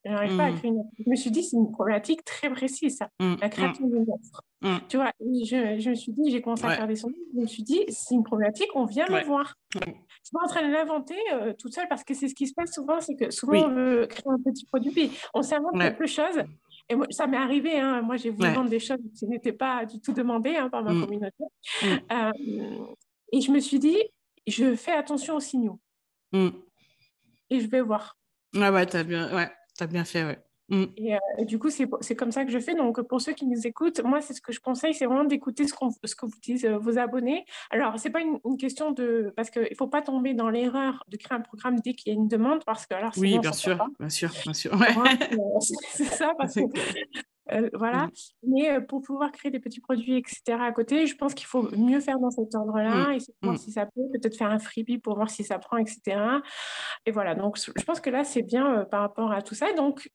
Je 0.05 0.11
n'arrive 0.11 0.37
pas 0.37 0.45
à 0.45 0.51
mmh. 0.51 0.55
créer 0.55 0.71
une 0.71 0.79
offre. 0.79 0.89
Je 0.97 1.09
me 1.09 1.15
suis 1.15 1.31
dit, 1.31 1.43
c'est 1.43 1.57
une 1.57 1.71
problématique 1.71 2.23
très 2.23 2.49
précise, 2.49 2.97
ça, 2.97 3.09
mmh. 3.19 3.35
la 3.41 3.49
création 3.49 3.87
d'une 3.87 4.05
offre. 4.09 4.81
Tu 4.87 4.97
vois, 4.97 5.11
je, 5.19 5.79
je, 5.79 5.89
me 5.89 5.95
suis 5.95 6.13
dit, 6.13 6.31
j'ai 6.31 6.41
commencé 6.41 6.65
à 6.65 6.71
faire 6.71 6.87
des 6.87 6.95
sondages, 6.95 7.17
je 7.33 7.41
me 7.41 7.45
suis 7.45 7.63
dit, 7.63 7.83
c'est 7.89 8.15
une 8.15 8.23
problématique, 8.23 8.69
on 8.75 8.85
vient 8.85 9.07
me 9.09 9.23
voir. 9.23 9.55
Je 9.73 9.79
suis 9.79 10.33
pas 10.33 10.43
en 10.43 10.47
train 10.47 10.67
de 10.67 10.71
l'inventer 10.71 11.15
euh, 11.33 11.53
toute 11.57 11.73
seule 11.73 11.87
parce 11.89 12.03
que 12.03 12.13
c'est 12.13 12.27
ce 12.27 12.35
qui 12.35 12.47
se 12.47 12.53
passe 12.53 12.73
souvent, 12.73 12.99
c'est 13.01 13.15
que 13.15 13.31
souvent 13.31 13.65
on 13.65 13.73
veut 13.73 14.07
créer 14.07 14.25
un 14.27 14.41
petit 14.41 14.65
produit, 14.65 14.91
puis 14.91 15.11
on 15.33 15.41
s'invente 15.41 15.77
quelque 15.77 16.07
chose. 16.07 16.43
Et 16.89 16.95
moi, 16.95 17.05
ça 17.09 17.27
m'est 17.27 17.37
arrivé, 17.37 17.79
hein, 17.79 18.01
moi 18.01 18.17
j'ai 18.17 18.29
voulu 18.31 18.49
vendre 18.49 18.69
des 18.69 18.79
choses 18.79 18.99
qui 19.17 19.27
n'étaient 19.27 19.53
pas 19.53 19.85
du 19.85 19.99
tout 19.99 20.13
demandées 20.13 20.55
hein, 20.55 20.69
par 20.69 20.83
ma 20.83 20.91
communauté. 20.91 21.43
Euh, 21.83 22.31
et 23.31 23.41
je 23.41 23.51
me 23.51 23.59
suis 23.59 23.79
dit, 23.79 23.97
je 24.47 24.75
fais 24.75 24.93
attention 24.93 25.35
aux 25.35 25.39
signaux. 25.39 25.79
Et 26.33 27.59
je 27.59 27.67
vais 27.67 27.81
voir. 27.81 28.17
Ah 28.55 28.71
ouais, 28.71 28.85
t'as 28.85 29.03
bien, 29.03 29.33
ouais, 29.35 29.49
as 29.79 29.87
bien 29.87 30.05
fait, 30.05 30.23
ouais. 30.23 30.39
Mm. 30.69 30.83
Euh, 30.83 31.17
et, 31.39 31.45
du 31.45 31.57
coup, 31.57 31.69
c'est 31.69 32.15
comme 32.15 32.31
ça 32.31 32.45
que 32.45 32.51
je 32.51 32.59
fais. 32.59 32.75
Donc, 32.75 33.01
pour 33.01 33.21
ceux 33.21 33.33
qui 33.33 33.47
nous 33.47 33.65
écoutent, 33.65 34.01
moi, 34.03 34.21
c'est 34.21 34.33
ce 34.33 34.41
que 34.41 34.51
je 34.51 34.59
conseille, 34.59 34.93
c'est 34.93 35.05
vraiment 35.05 35.23
d'écouter 35.23 35.67
ce, 35.67 35.73
ce, 36.03 36.15
que 36.15 36.25
vous 36.25 36.39
disent 36.41 36.65
euh, 36.65 36.77
vos 36.77 36.97
abonnés. 36.97 37.45
Alors, 37.71 37.97
c'est 37.97 38.11
pas 38.11 38.21
une, 38.21 38.39
question 38.57 38.91
de... 38.91 39.33
Parce 39.35 39.49
qu'il 39.49 39.63
ne 39.63 39.75
faut 39.75 39.87
pas 39.87 40.01
tomber 40.01 40.33
dans 40.33 40.49
l'erreur 40.49 41.03
de 41.07 41.17
créer 41.17 41.37
un 41.37 41.41
programme 41.41 41.79
dès 41.79 41.93
qu'il 41.93 42.13
y 42.13 42.15
a 42.15 42.19
une 42.19 42.27
demande, 42.27 42.63
parce 42.65 42.85
que 42.85 42.93
alors... 42.93 43.11
Oui, 43.17 43.39
bien 43.39 43.53
sûr, 43.53 43.77
bien 43.99 44.09
sûr, 44.09 44.31
bien 44.43 44.53
sûr, 44.53 44.71
C'est 45.91 46.05
ça, 46.05 46.33
parce 46.37 46.55
que 46.55 46.61
euh, 47.53 47.69
voilà. 47.73 48.07
Mmh. 48.07 48.11
Mais 48.43 48.71
euh, 48.71 48.81
pour 48.81 49.01
pouvoir 49.01 49.31
créer 49.31 49.51
des 49.51 49.59
petits 49.59 49.81
produits, 49.81 50.17
etc. 50.17 50.57
à 50.59 50.71
côté, 50.71 51.07
je 51.07 51.15
pense 51.15 51.33
qu'il 51.33 51.47
faut 51.47 51.69
mieux 51.75 51.99
faire 51.99 52.19
dans 52.19 52.31
cet 52.31 52.53
ordre-là. 52.55 53.13
Et 53.13 53.19
voir 53.41 53.55
mmh. 53.55 53.57
si 53.57 53.71
ça 53.71 53.85
peut, 53.85 54.01
peut-être 54.13 54.37
faire 54.37 54.51
un 54.51 54.59
freebie 54.59 54.97
pour 54.97 55.15
voir 55.15 55.29
si 55.29 55.43
ça 55.43 55.59
prend, 55.59 55.77
etc. 55.77 56.17
Et 57.05 57.11
voilà. 57.11 57.35
Donc, 57.35 57.57
je 57.57 57.83
pense 57.83 57.99
que 57.99 58.09
là, 58.09 58.23
c'est 58.23 58.43
bien 58.43 58.79
euh, 58.79 58.85
par 58.85 59.01
rapport 59.01 59.31
à 59.31 59.41
tout 59.41 59.55
ça. 59.55 59.73
Donc, 59.73 60.09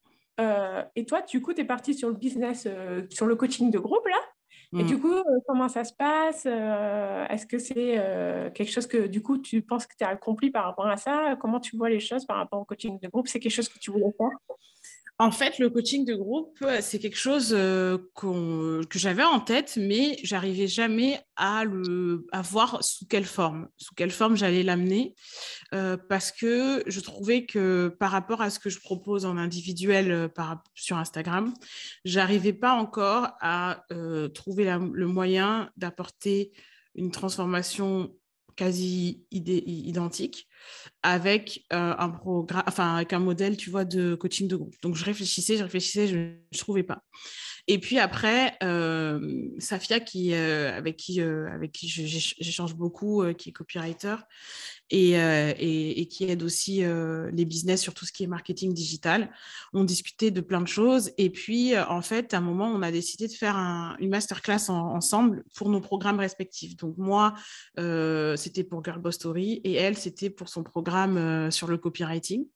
et 0.97 1.07
toi, 1.07 1.23
du 1.23 1.41
coup, 1.41 1.55
tu 1.55 1.61
es 1.61 1.65
parti 1.65 1.95
sur 1.95 2.09
le 2.09 2.17
business, 2.17 2.67
sur 3.09 3.27
le 3.27 3.37
coaching 3.37 3.71
de 3.71 3.79
groupe, 3.79 4.05
là 4.07 4.19
et 4.77 4.83
mmh. 4.83 4.87
du 4.87 4.99
coup, 4.99 5.15
comment 5.47 5.69
ça 5.69 5.85
se 5.85 5.93
passe 5.93 6.47
Est-ce 6.47 7.47
que 7.47 7.59
c'est 7.59 8.53
quelque 8.53 8.73
chose 8.73 8.89
que 8.89 9.07
du 9.07 9.23
coup 9.23 9.39
tu 9.39 9.63
penses 9.63 9.87
que 9.87 9.95
tu 9.97 10.05
as 10.05 10.09
accompli 10.09 10.51
par 10.51 10.65
rapport 10.65 10.89
à 10.89 10.97
ça? 10.97 11.37
Comment 11.41 11.61
tu 11.61 11.77
vois 11.77 11.89
les 11.89 12.01
choses 12.01 12.27
par 12.27 12.39
rapport 12.39 12.61
au 12.61 12.65
coaching 12.65 12.99
de 12.99 13.07
groupe? 13.07 13.29
C'est 13.29 13.39
quelque 13.39 13.53
chose 13.53 13.69
que 13.69 13.79
tu 13.79 13.93
voulais 13.93 14.11
faire? 14.19 14.57
En 15.19 15.31
fait, 15.31 15.61
le 15.61 15.71
coaching 15.71 16.05
de 16.05 16.15
groupe, 16.15 16.59
euh, 16.63 16.79
c'est 16.81 16.99
quelque 16.99 17.19
chose 17.19 17.55
euh, 17.57 17.99
que 18.17 18.99
j'avais 18.99 19.23
en 19.23 19.39
tête, 19.39 19.79
mais 19.81 20.19
j'arrivais 20.25 20.67
jamais 20.67 21.21
à, 21.37 21.65
le, 21.65 22.27
voir 22.51 22.83
sous 22.83 23.07
quelle 23.07 23.25
forme, 23.25 23.69
sous 23.77 23.95
quelle 23.95 24.11
forme 24.11 24.37
j'allais 24.37 24.65
l'amener, 24.65 25.15
euh, 25.73 25.97
parce 26.09 26.33
que 26.33 26.83
je 26.89 26.99
trouvais 26.99 27.47
que 27.47 27.95
par 28.01 28.11
rapport 28.11 28.43
à 28.43 28.51
ce 28.51 28.59
que 28.59 28.71
je 28.71 28.81
propose 28.81 29.25
en 29.25 29.37
individuel 29.37 30.31
sur 30.75 30.97
Instagram, 30.97 31.55
j'arrivais 32.05 32.53
pas 32.53 32.73
encore 32.73 33.29
à 33.41 33.85
trouver 34.35 34.65
le 34.65 35.07
moyen 35.07 35.71
d'apporter 35.77 36.53
une 36.97 37.13
transformation 37.13 38.13
quasi 38.57 39.27
identique 39.31 40.49
avec 41.05 41.65
euh, 41.73 41.95
un 41.99 42.09
programme, 42.09 42.65
enfin 42.67 42.97
avec 42.97 43.13
un 43.13 43.19
modèle, 43.19 43.59
tu 43.59 43.71
vois, 43.71 43.85
de 43.85 44.15
coaching 44.15 44.49
de 44.49 44.57
groupe. 44.57 44.75
Donc 44.83 44.97
je 44.97 45.05
réfléchissais, 45.05 45.59
je 45.59 45.63
réfléchissais, 45.63 46.09
je 46.09 46.17
ne 46.17 46.59
trouvais 46.59 46.83
pas. 46.83 47.03
Et 47.67 47.79
puis 47.79 47.99
après, 47.99 48.59
euh, 48.63 49.49
Safia, 49.59 49.99
qui, 49.99 50.35
euh, 50.35 50.77
avec 50.77 50.97
qui, 50.97 51.21
avec 51.21 51.73
qui 51.73 51.89
j'échange 51.89 52.75
beaucoup, 52.75 53.25
qui 53.39 53.51
est 53.51 53.53
copywriter 53.53 54.17
et, 54.91 55.13
et, 55.13 56.07
qui 56.09 56.25
aide 56.25 56.43
aussi 56.43 56.83
les 57.33 57.45
business 57.47 57.81
sur 57.81 57.95
tout 57.95 58.05
ce 58.05 58.13
qui 58.13 58.23
est 58.23 58.27
marketing 58.27 58.75
digital, 58.75 59.31
on 59.73 59.85
discutait 59.85 60.31
de 60.31 60.43
plein 60.43 60.61
de 60.61 60.69
choses. 60.69 61.11
Et 61.17 61.31
puis, 61.31 61.77
en 61.79 62.03
fait, 62.03 62.35
à 62.35 62.39
un 62.39 62.43
moment, 62.43 62.67
on 62.67 62.83
a 62.83 62.91
décidé 62.93 63.29
de 63.29 63.33
faire 63.33 63.57
une 63.99 64.11
masterclass 64.11 64.69
ensemble 64.69 65.43
pour 65.55 65.71
nos 65.71 65.81
programmes 65.81 66.21
respectifs. 66.21 66.77
Donc 66.77 66.99
moi, 66.99 67.35
c'était 68.37 68.65
pour 68.65 68.85
Girl 68.85 69.01
Boss 69.01 69.15
Story 69.15 69.63
et 69.65 69.73
elle, 69.73 69.97
c'était 69.97 70.29
pour 70.29 70.51
son 70.55 70.63
programme 70.63 71.51
sur 71.51 71.69
le 71.69 71.77
copywriting. 71.77 72.47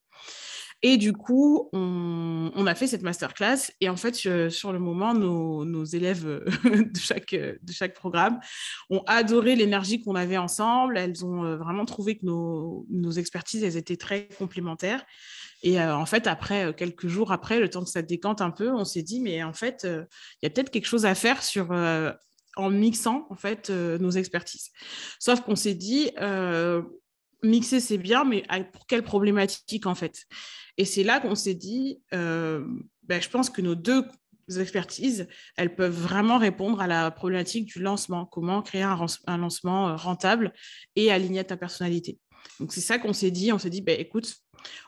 Et 0.82 0.96
du 0.96 1.12
coup, 1.12 1.68
on, 1.72 2.66
a 2.66 2.74
fait 2.76 2.86
cette 2.86 3.02
masterclass. 3.02 3.72
Et 3.80 3.88
en 3.88 3.96
fait, 3.96 4.14
sur 4.14 4.72
le 4.72 4.78
moment, 4.78 5.12
nos, 5.12 5.84
élèves 5.84 6.24
de, 6.64 6.98
chaque, 6.98 7.34
de 7.34 7.72
chaque 7.72 7.94
programme 7.94 8.38
ont 8.88 9.02
adoré 9.06 9.56
l'énergie 9.56 10.00
qu'on 10.00 10.14
avait 10.14 10.36
ensemble. 10.36 10.96
Elles 10.96 11.24
ont 11.24 11.44
euh, 11.44 11.56
vraiment 11.56 11.84
trouvé 11.84 12.16
que 12.16 12.24
nos, 12.24 13.10
expertises, 13.10 13.64
elles 13.64 13.76
étaient 13.76 13.96
très 13.96 14.28
complémentaires. 14.38 15.04
Et 15.64 15.80
euh, 15.80 15.96
en 15.96 16.06
fait, 16.06 16.28
après, 16.28 16.66
euh, 16.66 16.72
quelques 16.72 17.08
jours 17.08 17.32
après, 17.32 17.58
le 17.58 17.68
temps 17.68 17.82
que 17.82 17.90
ça 17.90 18.02
décante 18.02 18.40
un 18.40 18.52
peu, 18.52 18.70
on 18.70 18.84
s'est 18.84 19.02
dit, 19.02 19.20
mais 19.20 19.42
en 19.42 19.52
fait, 19.52 19.80
il 19.84 20.44
y 20.44 20.46
a 20.46 20.50
peut-être 20.50 20.70
quelque 20.70 20.86
chose 20.86 21.06
à 21.06 21.16
faire 21.16 21.42
sur 21.42 21.72
en 22.56 22.70
mixant 22.70 23.26
en 23.30 23.36
fait 23.36 23.70
nos 23.70 24.10
expertises. 24.10 24.70
Sauf 25.18 25.40
qu'on 25.40 25.56
s'est 25.56 25.74
dit, 25.74 26.12
mixer 27.42 27.80
c'est 27.80 27.98
bien, 27.98 28.24
mais 28.24 28.44
pour 28.72 28.86
quelle 28.86 29.02
problématique 29.02 29.86
en 29.86 29.94
fait? 29.94 30.24
Et 30.76 30.84
c'est 30.84 31.02
là 31.02 31.20
qu'on 31.20 31.34
s'est 31.34 31.54
dit, 31.54 32.00
euh, 32.14 32.64
ben, 33.02 33.20
je 33.20 33.28
pense 33.28 33.50
que 33.50 33.60
nos 33.60 33.74
deux 33.74 34.04
expertises, 34.56 35.28
elles 35.56 35.74
peuvent 35.74 35.92
vraiment 35.92 36.38
répondre 36.38 36.80
à 36.80 36.86
la 36.86 37.10
problématique 37.10 37.66
du 37.66 37.80
lancement. 37.80 38.24
Comment 38.24 38.62
créer 38.62 38.82
un, 38.82 38.96
lancement 39.36 39.96
rentable 39.96 40.52
et 40.96 41.12
aligné 41.12 41.40
à 41.40 41.44
ta 41.44 41.56
personnalité. 41.56 42.18
Donc, 42.58 42.72
c'est 42.72 42.80
ça 42.80 42.98
qu'on 42.98 43.12
s'est 43.12 43.30
dit. 43.30 43.52
On 43.52 43.58
s'est 43.58 43.70
dit, 43.70 43.82
bah, 43.82 43.92
écoute, 43.92 44.36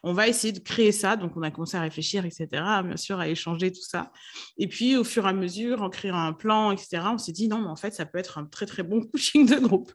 on 0.03 0.13
va 0.13 0.29
essayer 0.29 0.53
de 0.53 0.59
créer 0.59 0.93
ça. 0.93 1.17
Donc, 1.17 1.37
on 1.37 1.43
a 1.43 1.51
commencé 1.51 1.77
à 1.77 1.81
réfléchir, 1.81 2.25
etc., 2.25 2.49
bien 2.85 2.97
sûr, 2.97 3.19
à 3.19 3.29
échanger 3.29 3.73
tout 3.73 3.83
ça. 3.83 4.13
Et 4.59 4.69
puis, 4.69 4.97
au 4.97 5.05
fur 5.05 5.27
et 5.27 5.29
à 5.29 5.33
mesure, 5.33 5.83
en 5.83 5.91
créant 5.91 6.17
un 6.17 6.33
plan, 6.33 6.73
etc., 6.73 7.03
on 7.13 7.19
s'est 7.19 7.33
dit, 7.33 7.49
non, 7.49 7.61
mais 7.61 7.69
en 7.69 7.77
fait, 7.77 7.93
ça 7.93 8.07
peut 8.07 8.19
être 8.19 8.39
un 8.39 8.45
très, 8.45 8.67
très 8.67 8.83
bon 8.83 9.03
coaching 9.13 9.47
de 9.47 9.57
groupe. 9.57 9.93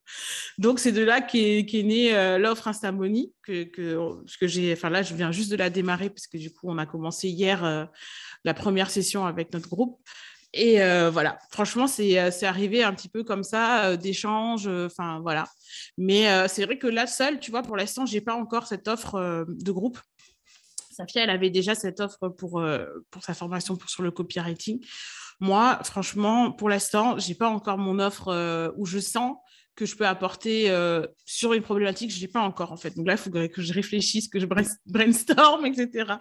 Donc, 0.58 0.80
c'est 0.80 0.92
de 0.92 1.04
là 1.04 1.22
qu'est 1.22 1.60
est 1.60 1.84
née 1.84 2.16
euh, 2.16 2.38
l'offre 2.38 2.68
Instamony, 2.68 3.34
que, 3.44 3.64
que, 3.64 3.98
que 4.40 4.48
j'ai, 4.48 4.74
enfin 4.74 4.90
là, 4.90 5.04
je 5.04 5.14
viens 5.14 5.32
juste 5.32 5.52
de 5.52 5.56
la 5.56 5.70
démarrer, 5.70 6.10
parce 6.10 6.28
que 6.28 6.38
du 6.38 6.52
coup, 6.52 6.70
on 6.70 6.78
a 6.78 6.86
commencé 6.86 7.30
hier 7.30 7.64
euh, 7.64 7.86
la 8.44 8.54
première 8.54 8.90
session 8.90 9.26
avec 9.26 9.54
notre 9.54 9.70
groupe. 9.70 10.00
Et 10.58 10.82
euh, 10.82 11.10
voilà, 11.10 11.38
franchement, 11.52 11.86
c'est 11.86 12.44
arrivé 12.44 12.82
un 12.82 12.94
petit 12.94 13.10
peu 13.10 13.24
comme 13.24 13.44
ça, 13.44 13.98
d'échange, 13.98 14.68
enfin 14.68 15.20
voilà. 15.22 15.46
Mais 15.98 16.30
euh, 16.30 16.48
c'est 16.48 16.66
vrai 16.66 16.78
que 16.78 16.88
là, 16.88 17.08
seule, 17.08 17.40
tu 17.40 17.52
vois, 17.52 17.62
pour 17.62 17.78
l'instant, 17.78 18.06
je 18.06 18.14
n'ai 18.14 18.22
pas 18.22 18.36
encore 18.36 18.68
cette 18.68 18.88
offre 18.88 19.16
euh, 19.16 19.46
de 19.48 19.72
groupe. 19.72 20.00
Safia, 20.92 21.24
elle 21.24 21.30
avait 21.30 21.50
déjà 21.50 21.76
cette 21.76 22.00
offre 22.00 22.30
pour, 22.30 22.60
euh, 22.60 22.86
sa 23.22 23.34
formation 23.34 23.78
sur 23.88 24.04
le 24.04 24.12
copywriting. 24.12 24.84
Moi, 25.40 25.80
franchement, 25.84 26.52
pour 26.52 26.70
l'instant, 26.70 27.18
je 27.20 27.28
n'ai 27.28 27.36
pas 27.36 27.50
encore 27.50 27.78
mon 27.78 28.00
offre 28.00 28.72
où 28.78 28.86
je 28.86 29.00
sens 29.00 29.36
que 29.76 29.86
je 29.86 29.96
peux 29.96 30.08
apporter 30.08 30.74
sur 31.26 31.54
une 31.54 31.62
problématique, 31.62 32.12
je 32.12 32.22
n'ai 32.22 32.28
pas 32.28 32.42
encore 32.42 32.72
en 32.72 32.78
fait. 32.78 32.96
Donc 32.96 33.08
là, 33.08 33.14
il 33.14 33.18
faudrait 33.18 33.50
que 33.50 33.62
je 33.62 33.74
réfléchisse, 33.74 34.28
que 34.28 34.40
je 34.40 34.46
brainstorm, 34.86 35.66
etc. 35.66 36.14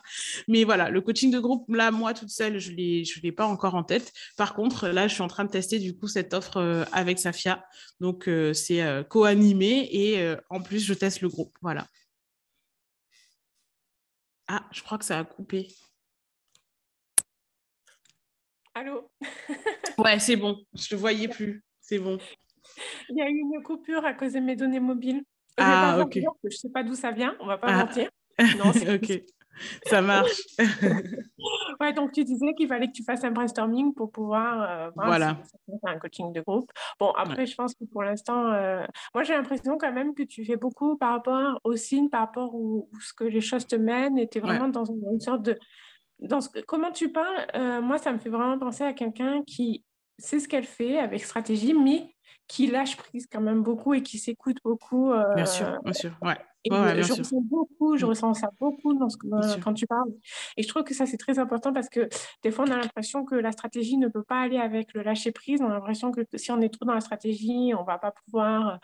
Mais 0.48 0.64
voilà, 0.64 0.90
le 0.90 1.00
coaching 1.00 1.30
de 1.30 1.38
groupe, 1.38 1.64
là, 1.68 1.90
moi, 1.90 2.14
toute 2.14 2.30
seule, 2.30 2.58
je 2.58 2.72
ne 2.72 3.22
l'ai 3.22 3.32
pas 3.32 3.46
encore 3.46 3.74
en 3.74 3.84
tête. 3.84 4.12
Par 4.36 4.54
contre, 4.54 4.88
là, 4.88 5.08
je 5.08 5.14
suis 5.14 5.22
en 5.22 5.28
train 5.28 5.44
de 5.44 5.50
tester 5.50 5.78
du 5.78 5.96
coup 5.96 6.08
cette 6.08 6.34
offre 6.34 6.86
avec 6.92 7.18
Safia. 7.18 7.64
Donc, 8.00 8.28
c'est 8.52 8.82
co-animé 9.08 9.88
et 9.92 10.34
en 10.50 10.60
plus, 10.60 10.84
je 10.84 10.94
teste 10.94 11.20
le 11.20 11.28
groupe. 11.28 11.56
Voilà. 11.62 11.86
Ah, 14.48 14.66
je 14.72 14.82
crois 14.82 14.98
que 14.98 15.04
ça 15.04 15.18
a 15.18 15.24
coupé. 15.24 15.68
Allô? 18.74 19.10
Ouais, 19.98 20.18
c'est 20.18 20.36
bon. 20.36 20.64
Je 20.74 20.82
ne 20.82 20.88
te 20.88 20.94
voyais 20.96 21.28
plus. 21.28 21.64
C'est 21.80 21.98
bon. 21.98 22.18
Il 23.08 23.16
y 23.16 23.22
a 23.22 23.28
eu 23.28 23.38
une 23.38 23.62
coupure 23.62 24.04
à 24.04 24.14
cause 24.14 24.32
de 24.32 24.40
mes 24.40 24.56
données 24.56 24.80
mobiles. 24.80 25.22
Ah, 25.56 25.98
ok. 26.00 26.14
Je 26.14 26.20
ne 26.44 26.50
sais 26.50 26.70
pas 26.70 26.82
d'où 26.82 26.94
ça 26.94 27.10
vient, 27.10 27.36
on 27.40 27.44
ne 27.44 27.48
va 27.48 27.58
pas 27.58 27.68
ah. 27.68 27.84
mentir. 27.84 28.10
Non, 28.58 28.70
ok, 28.70 29.22
ça 29.86 30.02
marche. 30.02 30.42
ouais, 31.80 31.92
donc 31.92 32.12
tu 32.12 32.24
disais 32.24 32.54
qu'il 32.54 32.68
fallait 32.68 32.88
que 32.88 32.92
tu 32.92 33.04
fasses 33.04 33.24
un 33.24 33.30
brainstorming 33.30 33.94
pour 33.94 34.10
pouvoir 34.10 34.62
euh, 34.62 34.90
voilà. 34.96 35.38
un 35.84 35.98
coaching 35.98 36.32
de 36.32 36.40
groupe. 36.40 36.70
Bon, 36.98 37.12
après, 37.12 37.46
je 37.46 37.54
pense 37.54 37.74
que 37.74 37.84
pour 37.84 38.02
l'instant, 38.02 38.52
euh, 38.52 38.84
moi 39.14 39.22
j'ai 39.22 39.34
l'impression 39.34 39.78
quand 39.78 39.92
même 39.92 40.14
que 40.14 40.22
tu 40.22 40.44
fais 40.44 40.56
beaucoup 40.56 40.96
par 40.96 41.12
rapport 41.12 41.60
aux 41.64 41.76
signes, 41.76 42.08
par 42.08 42.20
rapport 42.20 42.54
où, 42.54 42.88
ce 43.00 43.12
que 43.12 43.24
les 43.24 43.40
choses 43.40 43.66
te 43.66 43.76
mènent, 43.76 44.18
et 44.18 44.28
tu 44.28 44.38
es 44.38 44.40
vraiment 44.40 44.68
dans 44.68 44.84
une, 44.84 45.20
sorte 45.20 45.42
de. 45.42 45.58
Dans 46.20 46.40
ce, 46.40 46.48
comment 46.66 46.92
tu 46.92 47.10
parles, 47.12 47.46
euh, 47.54 47.80
moi 47.80 47.98
ça 47.98 48.12
me 48.12 48.18
fait 48.18 48.30
vraiment 48.30 48.58
penser 48.58 48.84
à 48.84 48.92
quelqu'un 48.92 49.42
qui 49.46 49.84
sait 50.18 50.38
ce 50.38 50.48
qu'elle 50.48 50.64
fait 50.64 50.98
avec 50.98 51.24
stratégie, 51.24 51.74
mais 51.74 52.13
qui 52.46 52.66
lâche 52.66 52.96
prise 52.96 53.26
quand 53.30 53.40
même 53.40 53.62
beaucoup 53.62 53.94
et 53.94 54.02
qui 54.02 54.18
s'écoute 54.18 54.58
beaucoup. 54.64 55.12
Euh, 55.12 55.34
bien 55.34 55.46
sûr, 55.46 55.78
bien 55.82 55.92
sûr, 55.92 56.12
ouais. 56.22 56.36
je, 56.70 57.12
ressens 57.12 57.40
beaucoup, 57.42 57.96
je 57.96 58.04
mm. 58.04 58.08
ressens 58.08 58.34
ça 58.34 58.50
beaucoup 58.60 58.94
dans 58.94 59.08
ce 59.08 59.16
quand 59.58 59.74
tu 59.74 59.86
parles. 59.86 60.10
Et 60.56 60.62
je 60.62 60.68
trouve 60.68 60.84
que 60.84 60.94
ça, 60.94 61.06
c'est 61.06 61.16
très 61.16 61.38
important 61.38 61.72
parce 61.72 61.88
que 61.88 62.08
des 62.42 62.50
fois, 62.50 62.64
on 62.68 62.70
a 62.70 62.76
l'impression 62.76 63.24
que 63.24 63.34
la 63.34 63.52
stratégie 63.52 63.96
ne 63.96 64.08
peut 64.08 64.22
pas 64.22 64.40
aller 64.40 64.58
avec 64.58 64.94
le 64.94 65.02
lâcher 65.02 65.32
prise. 65.32 65.60
On 65.60 65.66
a 65.66 65.74
l'impression 65.74 66.12
que 66.12 66.20
si 66.34 66.50
on 66.50 66.60
est 66.60 66.68
trop 66.68 66.84
dans 66.84 66.94
la 66.94 67.00
stratégie, 67.00 67.72
on 67.74 67.80
ne 67.80 67.86
va 67.86 67.98
pas 67.98 68.12
pouvoir 68.12 68.78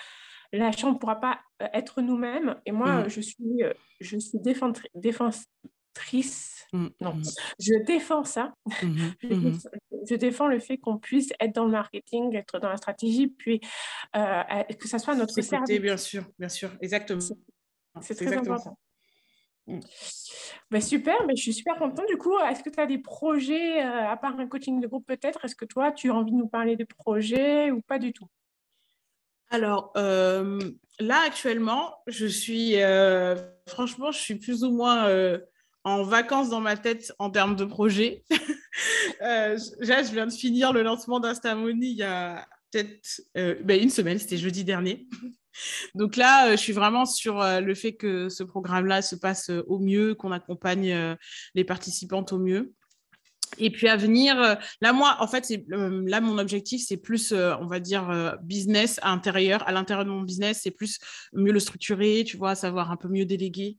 lâcher, 0.52 0.86
on 0.86 0.92
ne 0.92 0.98
pourra 0.98 1.20
pas 1.20 1.38
euh, 1.62 1.66
être 1.72 2.00
nous-mêmes. 2.00 2.56
Et 2.66 2.72
moi, 2.72 3.02
mm. 3.02 3.08
je 3.08 3.20
suis, 3.20 3.62
euh, 3.62 3.72
je 4.00 4.18
suis 4.18 4.38
défense, 4.40 5.46
Mmh, 6.72 6.88
non, 7.00 7.14
mmh. 7.14 7.22
je 7.58 7.74
défends 7.84 8.24
ça. 8.24 8.52
Mmh, 8.82 9.08
je, 10.08 10.14
défends 10.14 10.46
le 10.46 10.60
fait 10.60 10.78
qu'on 10.78 10.98
puisse 10.98 11.30
être 11.40 11.54
dans 11.54 11.64
le 11.64 11.72
marketing, 11.72 12.34
être 12.36 12.60
dans 12.60 12.68
la 12.68 12.76
stratégie, 12.76 13.26
puis 13.26 13.60
euh, 14.16 14.62
que 14.78 14.86
ça 14.86 14.98
soit 14.98 15.14
notre 15.14 15.40
service. 15.40 15.80
Bien 15.80 15.96
sûr, 15.96 16.24
bien 16.38 16.48
sûr, 16.48 16.70
exactement. 16.80 17.20
C'est 18.02 18.14
très 18.14 18.36
important. 18.36 18.78
Ben 20.70 20.80
super, 20.80 21.26
mais 21.26 21.36
je 21.36 21.42
suis 21.42 21.54
super 21.54 21.76
contente. 21.76 22.06
Du 22.08 22.16
coup, 22.16 22.36
est-ce 22.38 22.62
que 22.62 22.70
tu 22.70 22.80
as 22.80 22.86
des 22.86 22.98
projets, 22.98 23.84
euh, 23.84 24.08
à 24.08 24.16
part 24.16 24.38
un 24.38 24.46
coaching 24.46 24.80
de 24.80 24.86
groupe 24.86 25.06
peut-être? 25.06 25.44
Est-ce 25.44 25.54
que 25.54 25.64
toi, 25.64 25.92
tu 25.92 26.10
as 26.10 26.14
envie 26.14 26.32
de 26.32 26.36
nous 26.36 26.48
parler 26.48 26.76
de 26.76 26.84
projets 26.84 27.70
ou 27.70 27.80
pas 27.82 27.98
du 27.98 28.12
tout? 28.12 28.26
Alors, 29.48 29.92
euh, 29.96 30.58
là, 31.00 31.22
actuellement, 31.26 31.96
je 32.06 32.26
suis, 32.26 32.76
franchement, 33.66 34.12
je 34.12 34.18
suis 34.18 34.36
plus 34.36 34.62
ou 34.64 34.70
moins 34.72 35.08
en 35.84 36.02
vacances 36.02 36.50
dans 36.50 36.60
ma 36.60 36.76
tête 36.76 37.12
en 37.18 37.30
termes 37.30 37.56
de 37.56 37.64
projet. 37.64 38.24
euh, 39.22 39.58
je 39.80 40.12
viens 40.12 40.26
de 40.26 40.32
finir 40.32 40.72
le 40.72 40.82
lancement 40.82 41.20
d'Instamony 41.20 41.90
il 41.90 41.96
y 41.96 42.02
a 42.02 42.46
peut-être 42.70 43.22
euh, 43.36 43.56
ben, 43.64 43.80
une 43.82 43.90
semaine, 43.90 44.18
c'était 44.18 44.36
jeudi 44.36 44.64
dernier. 44.64 45.08
Donc 45.94 46.16
là, 46.16 46.48
euh, 46.48 46.50
je 46.52 46.56
suis 46.56 46.72
vraiment 46.72 47.04
sur 47.04 47.42
le 47.42 47.74
fait 47.74 47.94
que 47.94 48.28
ce 48.28 48.42
programme-là 48.42 49.02
se 49.02 49.16
passe 49.16 49.50
au 49.50 49.78
mieux, 49.78 50.14
qu'on 50.14 50.32
accompagne 50.32 51.16
les 51.54 51.64
participantes 51.64 52.32
au 52.32 52.38
mieux. 52.38 52.72
Et 53.58 53.70
puis 53.70 53.88
à 53.88 53.96
venir, 53.96 54.40
euh, 54.40 54.54
là 54.80 54.92
moi, 54.92 55.16
en 55.20 55.26
fait, 55.26 55.50
euh, 55.72 56.02
là 56.06 56.20
mon 56.20 56.38
objectif, 56.38 56.82
c'est 56.86 56.96
plus, 56.96 57.32
euh, 57.32 57.54
on 57.60 57.66
va 57.66 57.80
dire, 57.80 58.36
business 58.42 58.98
à 59.02 59.10
l'intérieur. 59.10 59.66
À 59.68 59.72
l'intérieur 59.72 60.04
de 60.04 60.10
mon 60.10 60.22
business, 60.22 60.60
c'est 60.62 60.70
plus 60.70 60.98
mieux 61.32 61.52
le 61.52 61.60
structurer, 61.60 62.24
tu 62.26 62.36
vois, 62.36 62.54
savoir 62.54 62.90
un 62.90 62.96
peu 62.96 63.08
mieux 63.08 63.24
déléguer 63.24 63.78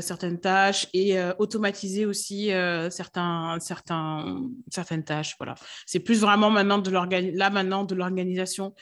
certaines 0.00 0.40
tâches 0.40 0.86
et 0.92 1.18
automatiser 1.38 2.06
aussi 2.06 2.50
certains, 2.90 3.58
certains, 3.60 4.42
certaines 4.70 5.04
tâches. 5.04 5.34
Voilà, 5.38 5.54
c'est 5.86 6.00
plus 6.00 6.20
vraiment 6.20 6.50
maintenant 6.50 6.78
de 6.78 6.90
là 6.90 7.50
maintenant 7.50 7.84
de 7.84 7.94
l'organisation. 7.94 8.74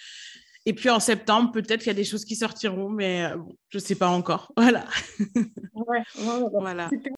Et 0.67 0.75
puis 0.75 0.91
en 0.91 1.01
septembre, 1.01 1.53
peut-être 1.53 1.79
qu'il 1.79 1.87
y 1.87 1.91
a 1.91 1.95
des 1.95 2.05
choses 2.05 2.25
qui 2.25 2.37
sortiront, 2.37 2.91
mais 2.91 3.31
je 3.71 3.79
ne 3.79 3.83
sais 3.83 3.95
pas 3.95 4.09
encore. 4.09 4.53
Voilà. 4.57 4.85
Ouais, 5.75 6.03
voilà. 6.53 6.91